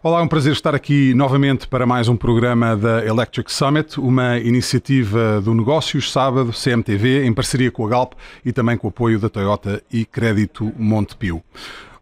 Olá, 0.00 0.20
é 0.20 0.22
um 0.22 0.28
prazer 0.28 0.52
estar 0.52 0.76
aqui 0.76 1.12
novamente 1.12 1.66
para 1.66 1.84
mais 1.84 2.06
um 2.06 2.16
programa 2.16 2.76
da 2.76 3.04
Electric 3.04 3.52
Summit, 3.52 3.98
uma 3.98 4.38
iniciativa 4.38 5.40
do 5.40 5.52
Negócios 5.52 6.12
Sábado 6.12 6.52
CMTV, 6.52 7.26
em 7.26 7.34
parceria 7.34 7.68
com 7.68 7.84
a 7.84 7.88
Galp 7.88 8.12
e 8.44 8.52
também 8.52 8.78
com 8.78 8.86
o 8.86 8.90
apoio 8.90 9.18
da 9.18 9.28
Toyota 9.28 9.82
e 9.92 10.04
Crédito 10.04 10.72
Montepio. 10.78 11.42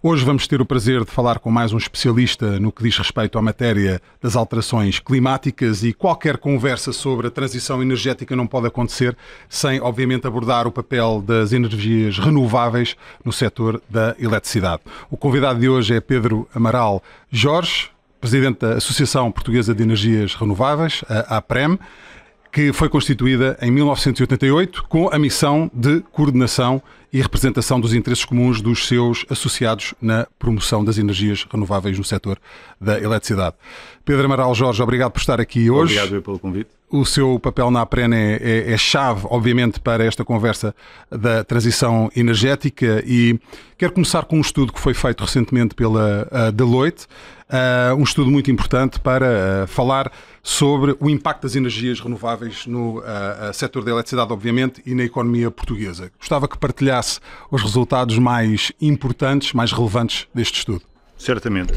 Hoje 0.02 0.26
vamos 0.26 0.46
ter 0.46 0.60
o 0.60 0.66
prazer 0.66 1.06
de 1.06 1.10
falar 1.10 1.38
com 1.38 1.50
mais 1.50 1.72
um 1.72 1.78
especialista 1.78 2.60
no 2.60 2.70
que 2.70 2.82
diz 2.82 2.98
respeito 2.98 3.38
à 3.38 3.42
matéria 3.42 4.00
das 4.20 4.36
alterações 4.36 4.98
climáticas 4.98 5.82
e 5.82 5.94
qualquer 5.94 6.36
conversa 6.36 6.92
sobre 6.92 7.28
a 7.28 7.30
transição 7.30 7.80
energética 7.80 8.36
não 8.36 8.46
pode 8.46 8.66
acontecer 8.66 9.16
sem, 9.48 9.80
obviamente, 9.80 10.26
abordar 10.26 10.66
o 10.66 10.70
papel 10.70 11.22
das 11.26 11.54
energias 11.54 12.18
renováveis 12.18 12.94
no 13.24 13.32
setor 13.32 13.80
da 13.88 14.14
eletricidade. 14.18 14.82
O 15.10 15.16
convidado 15.16 15.58
de 15.58 15.68
hoje 15.68 15.94
é 15.94 16.00
Pedro 16.00 16.46
Amaral 16.54 17.02
Jorge, 17.30 17.88
presidente 18.20 18.60
da 18.60 18.74
Associação 18.74 19.32
Portuguesa 19.32 19.74
de 19.74 19.82
Energias 19.82 20.34
Renováveis, 20.34 21.02
a 21.08 21.38
APREM 21.38 21.78
que 22.56 22.72
foi 22.72 22.88
constituída 22.88 23.58
em 23.60 23.70
1988 23.70 24.84
com 24.84 25.10
a 25.12 25.18
missão 25.18 25.70
de 25.74 26.00
coordenação 26.10 26.82
e 27.12 27.20
representação 27.20 27.80
dos 27.80 27.94
interesses 27.94 28.24
comuns 28.24 28.60
dos 28.60 28.86
seus 28.86 29.24
associados 29.30 29.94
na 30.00 30.26
promoção 30.38 30.84
das 30.84 30.98
energias 30.98 31.46
renováveis 31.50 31.96
no 31.96 32.04
setor 32.04 32.38
da 32.80 33.00
eletricidade. 33.00 33.56
Pedro 34.04 34.24
Amaral 34.26 34.54
Jorge, 34.54 34.82
obrigado 34.82 35.12
por 35.12 35.20
estar 35.20 35.40
aqui 35.40 35.70
hoje. 35.70 35.98
Obrigado 35.98 36.22
pelo 36.22 36.38
convite. 36.38 36.70
O 36.88 37.04
seu 37.04 37.40
papel 37.40 37.68
na 37.68 37.80
APREN 37.80 38.14
é, 38.14 38.38
é, 38.40 38.72
é, 38.72 38.78
chave, 38.78 39.22
obviamente, 39.24 39.80
para 39.80 40.04
esta 40.04 40.24
conversa 40.24 40.72
da 41.10 41.42
transição 41.42 42.08
energética 42.14 43.02
e 43.04 43.40
quero 43.76 43.92
começar 43.92 44.24
com 44.24 44.38
um 44.38 44.40
estudo 44.40 44.72
que 44.72 44.78
foi 44.78 44.94
feito 44.94 45.24
recentemente 45.24 45.74
pela 45.74 46.28
Deloitte, 46.54 47.04
uh, 47.04 47.08
um 47.96 48.02
estudo 48.02 48.30
muito 48.30 48.50
importante 48.50 48.98
para 48.98 49.64
uh, 49.64 49.66
falar 49.66 50.10
sobre 50.42 50.96
o 50.98 51.08
impacto 51.08 51.42
das 51.42 51.54
energias 51.54 52.00
renováveis 52.00 52.66
no 52.66 52.98
uh, 52.98 53.04
setor 53.52 53.84
da 53.84 53.92
eletricidade, 53.92 54.32
obviamente, 54.32 54.82
e 54.84 54.94
na 54.94 55.04
economia 55.04 55.50
portuguesa. 55.50 56.10
Gostava 56.18 56.48
que 56.48 56.58
partilhasse 56.58 57.20
os 57.50 57.62
resultados 57.62 58.18
mais 58.18 58.72
importantes, 58.80 59.52
mais 59.52 59.72
relevantes 59.72 60.26
deste 60.34 60.58
estudo. 60.58 60.82
Certamente. 61.16 61.74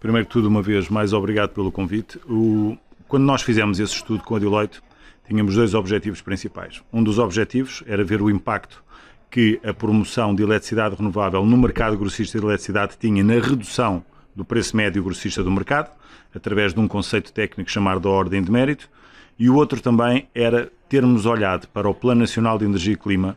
Primeiro 0.00 0.26
de 0.26 0.30
tudo, 0.30 0.46
uma 0.48 0.62
vez 0.62 0.88
mais 0.88 1.12
obrigado 1.12 1.50
pelo 1.50 1.72
convite. 1.72 2.18
O... 2.28 2.76
Quando 3.08 3.24
nós 3.24 3.42
fizemos 3.42 3.80
esse 3.80 3.94
estudo 3.94 4.22
com 4.22 4.36
a 4.36 4.38
Deloitte, 4.38 4.80
tínhamos 5.26 5.56
dois 5.56 5.74
objetivos 5.74 6.20
principais. 6.22 6.82
Um 6.92 7.02
dos 7.02 7.18
objetivos 7.18 7.82
era 7.86 8.04
ver 8.04 8.22
o 8.22 8.30
impacto 8.30 8.82
que 9.30 9.60
a 9.64 9.74
promoção 9.74 10.34
de 10.34 10.42
eletricidade 10.42 10.94
renovável 10.94 11.44
no 11.44 11.56
mercado 11.56 11.98
grossista 11.98 12.38
de 12.38 12.44
eletricidade 12.44 12.96
tinha 12.98 13.22
na 13.22 13.34
redução 13.34 14.04
do 14.38 14.44
preço 14.44 14.76
médio 14.76 15.02
grossista 15.02 15.42
do 15.42 15.50
mercado, 15.50 15.90
através 16.32 16.72
de 16.72 16.78
um 16.78 16.86
conceito 16.86 17.32
técnico 17.32 17.68
chamado 17.68 17.98
da 17.98 18.08
ordem 18.08 18.40
de 18.40 18.52
mérito, 18.52 18.88
e 19.36 19.50
o 19.50 19.56
outro 19.56 19.80
também 19.80 20.28
era 20.32 20.70
termos 20.88 21.26
olhado 21.26 21.66
para 21.68 21.88
o 21.88 21.94
Plano 21.94 22.20
Nacional 22.20 22.56
de 22.56 22.64
Energia 22.64 22.92
e 22.92 22.96
Clima 22.96 23.36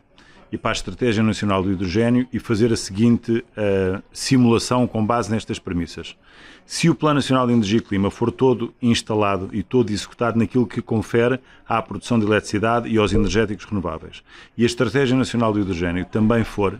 e 0.52 0.56
para 0.56 0.70
a 0.70 0.72
Estratégia 0.72 1.22
Nacional 1.22 1.60
do 1.60 1.72
Hidrogênio 1.72 2.28
e 2.32 2.38
fazer 2.38 2.72
a 2.72 2.76
seguinte 2.76 3.32
uh, 3.32 4.00
simulação 4.12 4.86
com 4.86 5.04
base 5.04 5.28
nestas 5.28 5.58
premissas. 5.58 6.16
Se 6.64 6.88
o 6.88 6.94
Plano 6.94 7.16
Nacional 7.16 7.48
de 7.48 7.52
Energia 7.52 7.78
e 7.78 7.82
Clima 7.82 8.08
for 8.08 8.30
todo 8.30 8.72
instalado 8.80 9.50
e 9.52 9.62
todo 9.62 9.90
executado 9.90 10.38
naquilo 10.38 10.68
que 10.68 10.80
confere 10.80 11.40
à 11.66 11.82
produção 11.82 12.16
de 12.16 12.26
eletricidade 12.26 12.88
e 12.88 12.96
aos 12.96 13.12
energéticos 13.12 13.64
renováveis, 13.64 14.22
e 14.56 14.62
a 14.62 14.66
Estratégia 14.66 15.16
Nacional 15.16 15.52
do 15.52 15.60
Hidrogênio 15.60 16.04
também 16.04 16.44
for, 16.44 16.78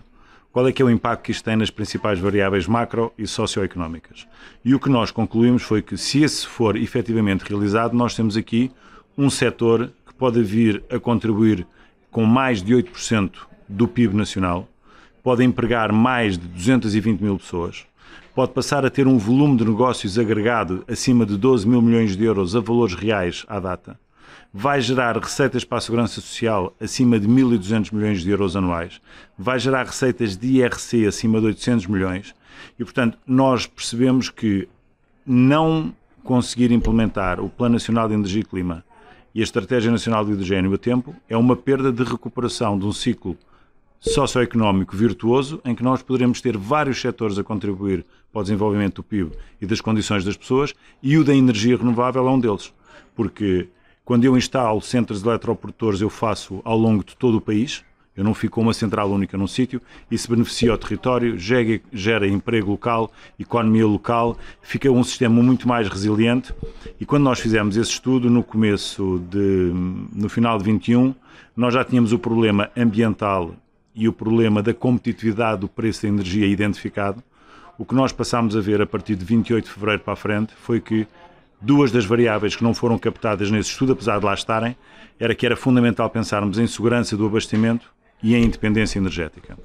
qual 0.53 0.69
é 0.69 0.72
que 0.72 0.83
é 0.83 0.84
o 0.84 0.91
impacto 0.91 1.22
que 1.22 1.31
isto 1.31 1.45
tem 1.45 1.56
nas 1.56 1.70
principais 1.70 2.19
variáveis 2.19 2.67
macro 2.67 3.11
e 3.17 3.27
socioeconómicas. 3.27 4.28
E 4.62 4.75
o 4.75 4.78
que 4.78 4.91
nós 4.91 5.11
concluímos 5.11 5.62
foi 5.62 5.81
que, 5.81 5.97
se 5.97 6.22
esse 6.22 6.47
for 6.47 6.77
efetivamente 6.77 7.42
realizado, 7.42 7.96
nós 7.96 8.14
temos 8.14 8.36
aqui 8.36 8.70
um 9.17 9.30
setor 9.30 9.91
que 10.07 10.12
pode 10.12 10.42
vir 10.42 10.85
a 10.91 10.98
contribuir 10.98 11.67
com 12.11 12.27
mais 12.27 12.62
de 12.62 12.74
8% 12.74 13.30
do 13.67 13.89
PIB 13.89 14.14
nacional, 14.14 14.68
pode 15.23 15.42
empregar 15.42 15.91
mais 15.91 16.36
de 16.36 16.46
220 16.46 17.20
mil 17.20 17.39
pessoas, 17.39 17.86
pode 18.35 18.52
passar 18.52 18.85
a 18.85 18.91
ter 18.91 19.07
um 19.07 19.17
volume 19.17 19.57
de 19.57 19.64
negócios 19.64 20.18
agregado 20.18 20.85
acima 20.86 21.24
de 21.24 21.39
12 21.39 21.67
mil 21.67 21.80
milhões 21.80 22.14
de 22.14 22.24
euros 22.24 22.55
a 22.55 22.61
valores 22.61 22.95
reais 22.95 23.46
à 23.48 23.58
data, 23.58 23.98
vai 24.52 24.80
gerar 24.80 25.17
receitas 25.17 25.64
para 25.64 25.79
a 25.79 25.80
Segurança 25.80 26.20
Social 26.20 26.74
acima 26.79 27.18
de 27.18 27.27
1.200 27.27 27.92
milhões 27.92 28.23
de 28.23 28.30
euros 28.30 28.55
anuais, 28.55 29.01
vai 29.39 29.58
gerar 29.58 29.86
receitas 29.86 30.36
de 30.36 30.58
IRC 30.58 31.07
acima 31.07 31.40
de 31.40 31.46
800 31.46 31.86
milhões 31.86 32.35
e, 32.79 32.85
portanto, 32.85 33.17
nós 33.27 33.67
percebemos 33.67 34.29
que 34.29 34.68
não 35.24 35.95
conseguir 36.23 36.70
implementar 36.70 37.41
o 37.41 37.48
Plano 37.48 37.74
Nacional 37.74 38.08
de 38.08 38.14
Energia 38.14 38.42
e 38.42 38.45
Clima 38.45 38.85
e 39.35 39.41
a 39.41 39.42
Estratégia 39.45 39.91
Nacional 39.91 40.24
de 40.24 40.33
Hidrogênio 40.33 40.74
a 40.74 40.79
tempo 40.79 41.14
é 41.29 41.36
uma 41.36 41.57
perda 41.57 41.91
de 41.91 42.02
recuperação 42.02 42.79
de 42.79 42.85
um 42.85 42.92
ciclo 42.92 43.36
socioeconómico 43.98 44.96
virtuoso 44.96 45.61
em 45.64 45.74
que 45.74 45.83
nós 45.83 46.02
poderemos 46.02 46.41
ter 46.41 46.57
vários 46.57 47.01
setores 47.01 47.39
a 47.39 47.45
contribuir 47.45 48.05
para 48.33 48.41
o 48.41 48.42
desenvolvimento 48.42 48.96
do 48.96 49.02
PIB 49.02 49.33
e 49.61 49.67
das 49.67 49.80
condições 49.80 50.24
das 50.24 50.36
pessoas 50.36 50.74
e 51.02 51.17
o 51.17 51.24
da 51.24 51.35
energia 51.35 51.77
renovável 51.77 52.27
é 52.27 52.30
um 52.30 52.39
deles. 52.39 52.74
Porque 53.14 53.68
quando 54.05 54.24
eu 54.24 54.36
instalo 54.36 54.80
centros 54.80 55.23
eletroprodutores, 55.23 56.01
eu 56.01 56.11
faço 56.11 56.61
ao 56.64 56.77
longo 56.77 57.05
de 57.05 57.17
todo 57.17 57.36
o 57.36 57.40
país, 57.40 57.85
eu 58.14 58.23
não 58.23 58.35
fico 58.35 58.57
com 58.57 58.63
uma 58.63 58.74
central 58.74 59.11
única 59.11 59.39
num 59.39 59.46
sítio, 59.46 59.80
isso 60.11 60.29
beneficia 60.29 60.74
o 60.74 60.77
território, 60.77 61.39
gera, 61.39 61.80
gera, 61.90 62.29
emprego 62.29 62.73
local, 62.73 63.11
economia 63.39 63.86
local, 63.86 64.36
fica 64.61 64.91
um 64.91 65.02
sistema 65.02 65.42
muito 65.42 65.67
mais 65.67 65.89
resiliente. 65.89 66.52
E 67.01 67.07
quando 67.07 67.23
nós 67.23 67.41
fizemos 67.41 67.77
esse 67.77 67.91
estudo, 67.91 68.29
no 68.29 68.42
começo 68.42 69.18
de, 69.30 69.73
no 70.12 70.29
final 70.29 70.58
de 70.58 70.64
21, 70.64 71.14
nós 71.57 71.73
já 71.73 71.83
tínhamos 71.85 72.12
o 72.12 72.18
problema 72.18 72.70
ambiental 72.77 73.55
e 73.95 74.07
o 74.07 74.12
problema 74.12 74.62
da 74.62 74.74
competitividade 74.74 75.62
do 75.62 75.68
preço 75.68 76.02
da 76.02 76.08
energia 76.08 76.46
identificado. 76.46 77.23
O 77.79 77.85
que 77.85 77.95
nós 77.95 78.12
passámos 78.12 78.55
a 78.55 78.61
ver 78.61 78.83
a 78.83 78.86
partir 78.86 79.17
de 79.17 79.24
28 79.24 79.64
de 79.64 79.70
fevereiro 79.70 80.02
para 80.02 80.12
a 80.12 80.17
frente 80.17 80.52
foi 80.55 80.80
que 80.80 81.07
duas 81.62 81.92
das 81.92 82.05
variáveis 82.05 82.56
que 82.56 82.64
não 82.64 82.74
foram 82.74 82.98
captadas 82.98 83.50
nesse 83.50 83.70
estudo, 83.70 83.92
apesar 83.92 84.18
de 84.18 84.24
lá 84.24 84.34
estarem, 84.34 84.77
era 85.18 85.34
que 85.34 85.46
era 85.46 85.56
fundamental 85.56 86.11
pensarmos 86.11 86.58
em 86.58 86.67
segurança 86.67 87.17
do 87.17 87.27
abastecimento 87.27 87.92
e 88.23 88.34
em 88.34 88.45
independência 88.45 88.98
energética. 88.98 89.56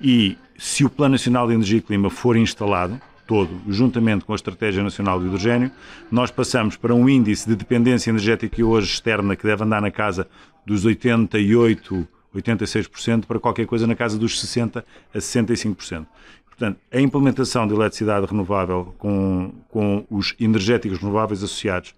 E 0.00 0.36
se 0.58 0.84
o 0.84 0.90
Plano 0.90 1.12
Nacional 1.12 1.46
de 1.46 1.54
Energia 1.54 1.78
e 1.78 1.82
Clima 1.82 2.10
for 2.10 2.36
instalado, 2.36 3.00
todo, 3.26 3.60
juntamente 3.68 4.24
com 4.24 4.32
a 4.32 4.36
Estratégia 4.36 4.82
Nacional 4.82 5.20
de 5.20 5.26
Hidrogênio, 5.26 5.70
nós 6.10 6.30
passamos 6.30 6.76
para 6.76 6.94
um 6.94 7.08
índice 7.08 7.48
de 7.48 7.54
dependência 7.54 8.10
energética 8.10 8.64
hoje 8.64 8.92
externa 8.92 9.36
que 9.36 9.44
deve 9.44 9.62
andar 9.62 9.80
na 9.80 9.90
casa 9.90 10.26
dos 10.66 10.84
88, 10.84 12.08
86% 12.34 13.26
para 13.26 13.38
qualquer 13.38 13.66
coisa 13.66 13.86
na 13.86 13.94
casa 13.94 14.18
dos 14.18 14.40
60 14.40 14.84
a 15.14 15.18
65%. 15.18 16.06
Portanto, 16.60 16.78
a 16.92 17.00
implementação 17.00 17.66
de 17.66 17.72
eletricidade 17.72 18.26
renovável 18.26 18.94
com, 18.98 19.50
com 19.70 20.04
os 20.10 20.34
energéticos 20.38 20.98
renováveis 20.98 21.42
associados, 21.42 21.94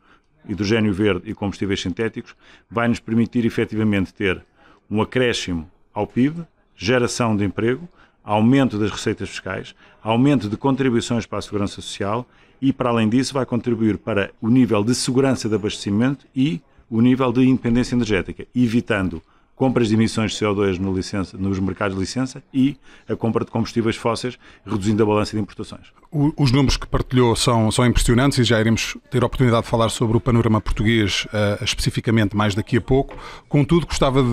hidrogênio 0.48 0.94
verde 0.94 1.28
e 1.28 1.34
combustíveis 1.34 1.82
sintéticos, 1.82 2.36
vai 2.70 2.86
nos 2.86 3.00
permitir 3.00 3.44
efetivamente 3.44 4.14
ter 4.14 4.40
um 4.88 5.02
acréscimo 5.02 5.68
ao 5.92 6.06
PIB, 6.06 6.46
geração 6.76 7.36
de 7.36 7.44
emprego, 7.44 7.88
aumento 8.22 8.78
das 8.78 8.92
receitas 8.92 9.30
fiscais, 9.30 9.74
aumento 10.00 10.48
de 10.48 10.56
contribuições 10.56 11.26
para 11.26 11.40
a 11.40 11.42
segurança 11.42 11.82
social 11.82 12.24
e, 12.60 12.72
para 12.72 12.90
além 12.90 13.08
disso, 13.08 13.34
vai 13.34 13.44
contribuir 13.44 13.98
para 13.98 14.30
o 14.40 14.48
nível 14.48 14.84
de 14.84 14.94
segurança 14.94 15.48
de 15.48 15.56
abastecimento 15.56 16.24
e 16.36 16.60
o 16.88 17.00
nível 17.00 17.32
de 17.32 17.42
independência 17.42 17.96
energética, 17.96 18.46
evitando 18.54 19.20
compras 19.62 19.86
de 19.86 19.94
emissões 19.94 20.32
de 20.32 20.38
CO2 20.38 20.78
no 20.78 20.92
licença, 20.92 21.38
nos 21.38 21.56
mercados 21.60 21.94
de 21.94 22.00
licença 22.00 22.42
e 22.52 22.76
a 23.08 23.14
compra 23.14 23.44
de 23.44 23.50
combustíveis 23.52 23.94
fósseis, 23.94 24.36
reduzindo 24.66 25.00
a 25.04 25.06
balança 25.06 25.36
de 25.36 25.40
importações. 25.40 25.86
os 26.10 26.50
números 26.50 26.76
que 26.76 26.84
partilhou 26.84 27.36
são, 27.36 27.70
são 27.70 27.86
impressionantes 27.86 28.38
e 28.38 28.42
já 28.42 28.58
iremos 28.58 28.96
ter 29.08 29.22
a 29.22 29.26
oportunidade 29.26 29.62
de 29.62 29.68
falar 29.68 29.88
sobre 29.88 30.16
o 30.16 30.20
panorama 30.20 30.60
português 30.60 31.26
uh, 31.26 31.62
especificamente 31.62 32.36
mais 32.36 32.56
daqui 32.56 32.76
a 32.76 32.80
pouco. 32.80 33.16
Contudo, 33.48 33.86
gostava 33.86 34.20
de 34.20 34.26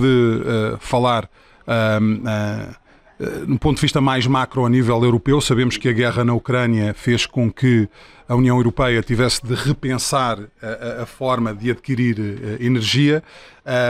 uh, 0.74 0.78
falar. 0.80 1.30
Uh, 1.62 2.74
no 3.46 3.58
ponto 3.58 3.76
de 3.76 3.82
vista 3.82 4.00
mais 4.00 4.26
macro 4.26 4.64
a 4.64 4.68
nível 4.70 5.02
europeu, 5.04 5.40
sabemos 5.40 5.76
que 5.76 5.88
a 5.88 5.92
guerra 5.92 6.24
na 6.24 6.32
Ucrânia 6.32 6.94
fez 6.94 7.26
com 7.26 7.52
que 7.52 7.88
a 8.26 8.34
União 8.34 8.56
Europeia 8.56 9.02
tivesse 9.02 9.44
de 9.44 9.54
repensar 9.54 10.38
a, 10.62 11.02
a 11.02 11.06
forma 11.06 11.54
de 11.54 11.70
adquirir 11.70 12.16
energia, 12.60 13.22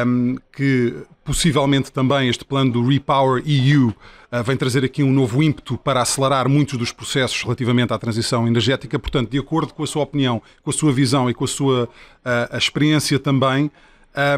um, 0.06 0.36
que 0.52 0.94
possivelmente 1.24 1.92
também 1.92 2.28
este 2.28 2.44
plano 2.44 2.72
do 2.72 2.86
Repower 2.86 3.42
EU 3.46 3.88
uh, 3.88 4.42
vem 4.44 4.56
trazer 4.56 4.84
aqui 4.84 5.02
um 5.02 5.12
novo 5.12 5.42
ímpeto 5.42 5.78
para 5.78 6.02
acelerar 6.02 6.48
muitos 6.48 6.76
dos 6.76 6.90
processos 6.90 7.42
relativamente 7.42 7.92
à 7.92 7.98
transição 7.98 8.48
energética. 8.48 8.98
Portanto, 8.98 9.30
de 9.30 9.38
acordo 9.38 9.72
com 9.72 9.84
a 9.84 9.86
sua 9.86 10.02
opinião, 10.02 10.42
com 10.62 10.70
a 10.70 10.72
sua 10.72 10.92
visão 10.92 11.30
e 11.30 11.34
com 11.34 11.44
a 11.44 11.48
sua 11.48 11.84
uh, 11.84 11.88
a 12.50 12.58
experiência 12.58 13.18
também, 13.18 13.70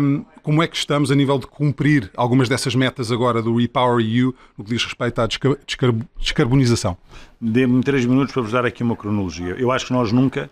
um, 0.01 0.25
como 0.43 0.63
é 0.63 0.69
que 0.69 0.77
estamos 0.77 1.11
a 1.11 1.15
nível 1.15 1.39
de 1.39 1.47
cumprir 1.47 2.11
algumas 2.17 2.49
dessas 2.49 2.75
metas 2.75 3.11
agora 3.11 3.41
do 3.41 3.57
Repower 3.57 4.05
EU 4.05 4.35
no 4.57 4.65
que 4.65 4.71
diz 4.71 4.85
respeito 4.85 5.21
à 5.21 5.27
descarbonização? 5.27 6.97
Dê-me 7.41 7.83
três 7.83 8.05
minutos 8.05 8.33
para 8.33 8.43
vos 8.43 8.53
dar 8.53 8.67
aqui 8.67 8.83
uma 8.83 8.97
cronologia. 8.97 9.55
Eu 9.59 9.71
acho 9.71 9.87
que 9.87 9.93
nós 9.93 10.13
nunca 10.13 10.51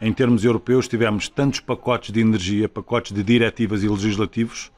em 0.00 0.12
termos 0.12 0.44
europeus, 0.44 0.86
tivemos 0.86 1.28
tantos 1.28 1.60
pacotes 1.60 2.12
de 2.12 2.20
energia, 2.20 2.68
pacotes 2.68 3.12
de 3.12 3.22
diretivas 3.22 3.82
e 3.82 3.88
legislativos, 3.88 4.70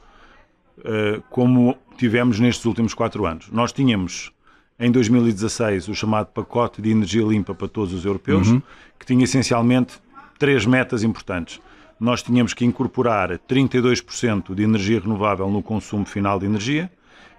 uh, 0.79 1.23
como 1.29 1.76
tivemos 1.96 2.38
nestes 2.38 2.64
últimos 2.64 2.94
quatro 2.94 3.26
anos. 3.26 3.49
Nós 3.50 3.73
tínhamos, 3.73 4.32
em 4.79 4.90
2016, 4.90 5.88
o 5.88 5.94
chamado 5.94 6.29
pacote 6.29 6.81
de 6.81 6.90
energia 6.90 7.25
limpa 7.25 7.55
para 7.55 7.69
todos 7.69 7.93
os 7.93 8.05
europeus, 8.05 8.49
uhum. 8.49 8.62
que 8.99 9.05
tinha 9.05 9.25
essencialmente 9.25 9.94
três 10.38 10.64
metas 10.64 11.02
importantes. 11.02 11.61
Nós 11.99 12.23
tínhamos 12.23 12.55
que 12.55 12.65
incorporar 12.65 13.39
32% 13.39 14.55
de 14.55 14.62
energia 14.62 15.00
renovável 15.00 15.50
no 15.50 15.62
consumo 15.62 16.05
final 16.05 16.39
de 16.39 16.47
energia, 16.47 16.91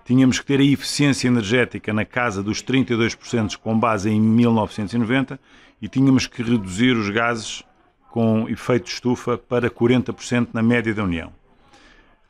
tínhamos 0.03 0.39
que 0.39 0.45
ter 0.45 0.59
a 0.59 0.63
eficiência 0.63 1.27
energética 1.27 1.93
na 1.93 2.03
casa 2.03 2.43
dos 2.43 2.61
32% 2.61 3.57
com 3.57 3.79
base 3.79 4.09
em 4.09 4.19
1990 4.19 5.39
e 5.81 5.87
tínhamos 5.87 6.27
que 6.27 6.43
reduzir 6.43 6.91
os 6.97 7.09
gases 7.09 7.63
com 8.09 8.49
efeito 8.49 8.85
de 8.85 8.91
estufa 8.91 9.37
para 9.37 9.69
40% 9.69 10.49
na 10.51 10.61
média 10.61 10.93
da 10.93 11.03
União. 11.03 11.31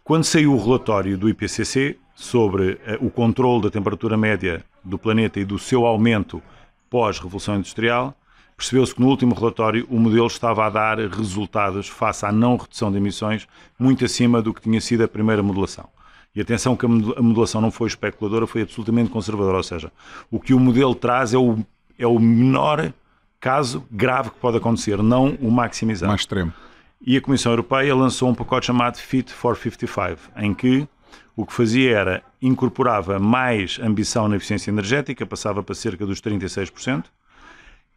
Quando 0.04 0.24
saiu 0.24 0.54
o 0.54 0.64
relatório 0.64 1.18
do 1.18 1.30
IPCC 1.30 1.98
sobre 2.16 2.74
uh, 2.74 2.80
o 3.00 3.10
controle 3.10 3.64
da 3.64 3.70
temperatura 3.70 4.18
média 4.18 4.64
do 4.84 4.98
planeta 4.98 5.40
e 5.40 5.46
do 5.46 5.58
seu 5.58 5.86
aumento 5.86 6.42
pós-revolução 6.90 7.56
industrial, 7.56 8.19
percebeu-se 8.60 8.94
que 8.94 9.00
no 9.00 9.08
último 9.08 9.34
relatório 9.34 9.88
o 9.90 9.98
modelo 9.98 10.28
estava 10.28 10.66
a 10.66 10.70
dar 10.70 11.00
resultados 11.00 11.88
face 11.88 12.26
à 12.26 12.32
não 12.32 12.58
redução 12.58 12.92
de 12.92 12.98
emissões 12.98 13.48
muito 13.80 14.04
acima 14.04 14.42
do 14.42 14.54
que 14.54 14.62
tinha 14.62 14.82
sido 14.82 15.02
a 15.02 15.08
primeira 15.08 15.42
modelação. 15.42 15.88
E 16.36 16.42
atenção 16.42 16.76
que 16.76 16.86
a 16.86 16.90
modelação 16.90 17.62
não 17.62 17.72
foi 17.72 17.88
especuladora, 17.88 18.46
foi 18.46 18.64
absolutamente 18.64 19.10
conservadora, 19.10 19.58
ou 19.58 19.64
seja, 19.64 19.92
o 20.30 20.40
que 20.40 20.54
o 20.54 20.60
modelo 20.60 20.94
traz 20.94 21.34
é 21.34 21.38
o, 21.38 21.58
é 21.98 22.06
o 22.06 22.20
menor 22.20 22.94
caso 23.40 23.84
grave 23.90 24.30
que 24.30 24.38
pode 24.38 24.58
acontecer, 24.58 25.02
não 25.02 25.38
o 25.42 25.50
maximizar. 25.50 26.10
Mais 26.10 26.22
extremo. 26.22 26.54
E 27.02 27.16
a 27.16 27.22
Comissão 27.22 27.54
Europeia 27.54 27.96
lançou 27.96 28.30
um 28.30 28.36
pacote 28.36 28.68
chamado 28.68 28.98
Fit 28.98 29.32
for 29.32 29.56
55, 29.56 30.20
em 30.36 30.54
que 30.54 30.86
o 31.34 31.46
que 31.46 31.54
fazia 31.54 31.98
era 31.98 32.24
incorporava 32.42 33.18
mais 33.20 33.80
ambição 33.82 34.28
na 34.28 34.36
eficiência 34.36 34.70
energética, 34.70 35.26
passava 35.26 35.64
para 35.64 35.74
cerca 35.74 36.06
dos 36.06 36.22
36%, 36.22 37.06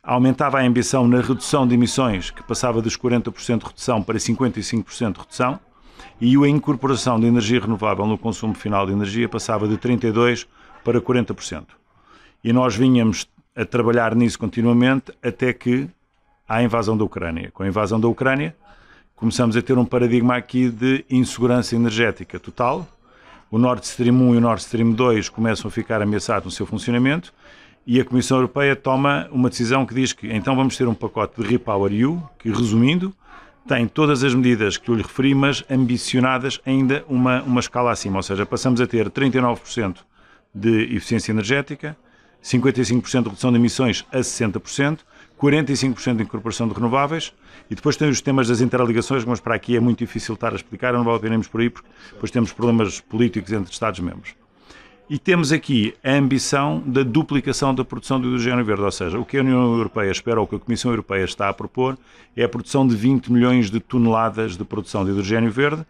aumentava 0.02 0.58
a 0.58 0.62
ambição 0.62 1.06
na 1.06 1.20
redução 1.20 1.66
de 1.66 1.74
emissões, 1.74 2.30
que 2.30 2.42
passava 2.42 2.82
dos 2.82 2.96
40% 2.96 3.58
de 3.58 3.66
redução 3.66 4.02
para 4.02 4.18
55% 4.18 5.12
de 5.12 5.20
redução, 5.20 5.60
e 6.20 6.36
a 6.36 6.48
incorporação 6.48 7.20
de 7.20 7.26
energia 7.26 7.60
renovável 7.60 8.04
no 8.06 8.18
consumo 8.18 8.54
final 8.54 8.84
de 8.84 8.92
energia 8.92 9.28
passava 9.28 9.68
de 9.68 9.76
32% 9.76 10.46
para 10.82 11.00
40%. 11.00 11.66
E 12.42 12.52
nós 12.52 12.74
vinhamos 12.74 13.28
a 13.54 13.64
trabalhar 13.64 14.14
nisso 14.16 14.38
continuamente 14.38 15.12
até 15.22 15.52
que 15.52 15.88
a 16.48 16.62
invasão 16.62 16.96
da 16.96 17.04
Ucrânia. 17.04 17.50
Com 17.52 17.62
a 17.62 17.68
invasão 17.68 18.00
da 18.00 18.08
Ucrânia, 18.08 18.56
começamos 19.14 19.56
a 19.56 19.62
ter 19.62 19.78
um 19.78 19.84
paradigma 19.84 20.36
aqui 20.36 20.68
de 20.68 21.04
insegurança 21.08 21.76
energética 21.76 22.40
total. 22.40 22.86
O 23.50 23.58
Nord 23.58 23.84
Stream 23.86 24.14
1 24.14 24.34
e 24.34 24.36
o 24.38 24.40
Nord 24.40 24.60
Stream 24.62 24.92
2 24.92 25.28
começam 25.28 25.68
a 25.68 25.70
ficar 25.70 26.02
ameaçados 26.02 26.46
no 26.46 26.50
seu 26.50 26.66
funcionamento 26.66 27.32
e 27.86 28.00
a 28.00 28.04
Comissão 28.04 28.38
Europeia 28.38 28.76
toma 28.76 29.28
uma 29.32 29.50
decisão 29.50 29.84
que 29.84 29.94
diz 29.94 30.12
que 30.12 30.32
então 30.32 30.54
vamos 30.54 30.76
ter 30.76 30.86
um 30.86 30.94
pacote 30.94 31.40
de 31.40 31.48
Repower 31.48 31.92
EU, 31.92 32.22
que 32.38 32.50
resumindo, 32.50 33.14
tem 33.66 33.86
todas 33.86 34.24
as 34.24 34.34
medidas 34.34 34.76
que 34.76 34.88
eu 34.88 34.94
lhe 34.94 35.02
referi, 35.02 35.34
mas 35.34 35.64
ambicionadas 35.70 36.60
ainda 36.66 37.04
uma, 37.08 37.42
uma 37.42 37.60
escala 37.60 37.92
acima, 37.92 38.16
ou 38.16 38.22
seja, 38.22 38.44
passamos 38.44 38.80
a 38.80 38.86
ter 38.86 39.10
39% 39.10 39.98
de 40.54 40.94
eficiência 40.96 41.32
energética, 41.32 41.96
55% 42.42 43.22
de 43.22 43.28
redução 43.28 43.50
de 43.52 43.58
emissões 43.58 44.04
a 44.12 44.18
60%, 44.18 45.00
45% 45.40 46.16
de 46.16 46.22
incorporação 46.22 46.68
de 46.68 46.74
renováveis 46.74 47.32
e 47.70 47.74
depois 47.74 47.96
tem 47.96 48.08
os 48.08 48.20
temas 48.20 48.48
das 48.48 48.60
interligações, 48.60 49.24
mas 49.24 49.40
para 49.40 49.54
aqui 49.54 49.76
é 49.76 49.80
muito 49.80 50.00
difícil 50.00 50.34
estar 50.34 50.52
a 50.52 50.56
explicar, 50.56 50.92
não 50.92 51.04
vale 51.04 51.16
a 51.16 51.20
pena 51.20 51.34
irmos 51.34 51.48
por 51.48 51.60
aí, 51.60 51.70
porque 51.70 51.88
depois 52.12 52.30
temos 52.30 52.52
problemas 52.52 53.00
políticos 53.00 53.52
entre 53.52 53.72
Estados-membros. 53.72 54.41
E 55.12 55.18
temos 55.18 55.52
aqui 55.52 55.92
a 56.02 56.12
ambição 56.12 56.82
da 56.86 57.02
duplicação 57.02 57.74
da 57.74 57.84
produção 57.84 58.18
de 58.18 58.26
hidrogênio 58.26 58.64
verde, 58.64 58.82
ou 58.82 58.90
seja, 58.90 59.18
o 59.18 59.26
que 59.26 59.36
a 59.36 59.42
União 59.42 59.74
Europeia 59.74 60.10
espera, 60.10 60.40
ou 60.40 60.46
o 60.46 60.48
que 60.48 60.56
a 60.56 60.58
Comissão 60.58 60.90
Europeia 60.90 61.22
está 61.22 61.50
a 61.50 61.52
propor, 61.52 61.98
é 62.34 62.44
a 62.44 62.48
produção 62.48 62.88
de 62.88 62.96
20 62.96 63.30
milhões 63.30 63.70
de 63.70 63.78
toneladas 63.78 64.56
de 64.56 64.64
produção 64.64 65.04
de 65.04 65.10
hidrogênio 65.10 65.52
verde. 65.52 65.84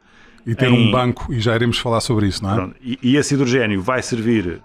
E 0.44 0.56
ter 0.56 0.66
em... 0.66 0.88
um 0.88 0.90
banco, 0.90 1.32
e 1.32 1.38
já 1.38 1.54
iremos 1.54 1.78
falar 1.78 2.00
sobre 2.00 2.26
isso, 2.26 2.42
não 2.42 2.50
é? 2.50 2.54
Pronto, 2.56 2.76
e, 2.82 2.98
e 3.00 3.16
esse 3.16 3.34
hidrogênio 3.34 3.80
vai 3.80 4.02
servir 4.02 4.60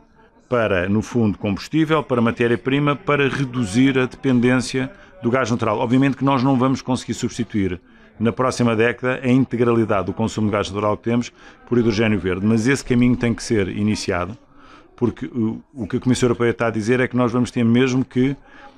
para, 0.50 0.90
no 0.90 1.04
fundo, 1.04 1.38
combustível, 1.38 2.02
para 2.02 2.20
matéria-prima, 2.20 2.96
para 2.96 3.30
reduzir 3.30 3.96
a 4.00 4.08
dependência 4.08 4.92
do 5.22 5.30
gás 5.30 5.52
natural. 5.52 5.78
Obviamente 5.78 6.18
que 6.18 6.26
nós 6.26 6.42
não 6.42 6.58
vamos 6.58 6.82
conseguir 6.82 7.14
substituir 7.14 7.80
na 8.20 8.32
próxima 8.32 8.76
década 8.76 9.20
a 9.24 9.30
integralidade 9.30 10.08
do 10.08 10.14
consumo 10.14 10.48
de 10.48 10.54
gás 10.54 10.68
natural 10.68 10.98
que 10.98 11.04
temos 11.04 11.32
por 11.70 11.78
hidrogênio 11.78 12.20
verde, 12.20 12.44
mas 12.44 12.68
esse 12.68 12.84
caminho 12.84 13.16
tem 13.16 13.36
que 13.36 13.44
ser 13.44 13.68
iniciado, 13.68 14.36
porque 14.98 15.28
o, 15.28 15.62
o 15.74 15.88
que 15.88 15.98
a 15.98 16.00
Comissão 16.00 16.28
Europeia 16.28 16.50
está 16.50 16.68
a 16.68 16.72
dizer 16.72 17.00
é 17.00 17.08
que 17.08 17.16
nós 17.16 17.32
vamos 17.32 17.52
ter 17.52 17.64
mesmo 17.64 18.04
que, 18.04 18.36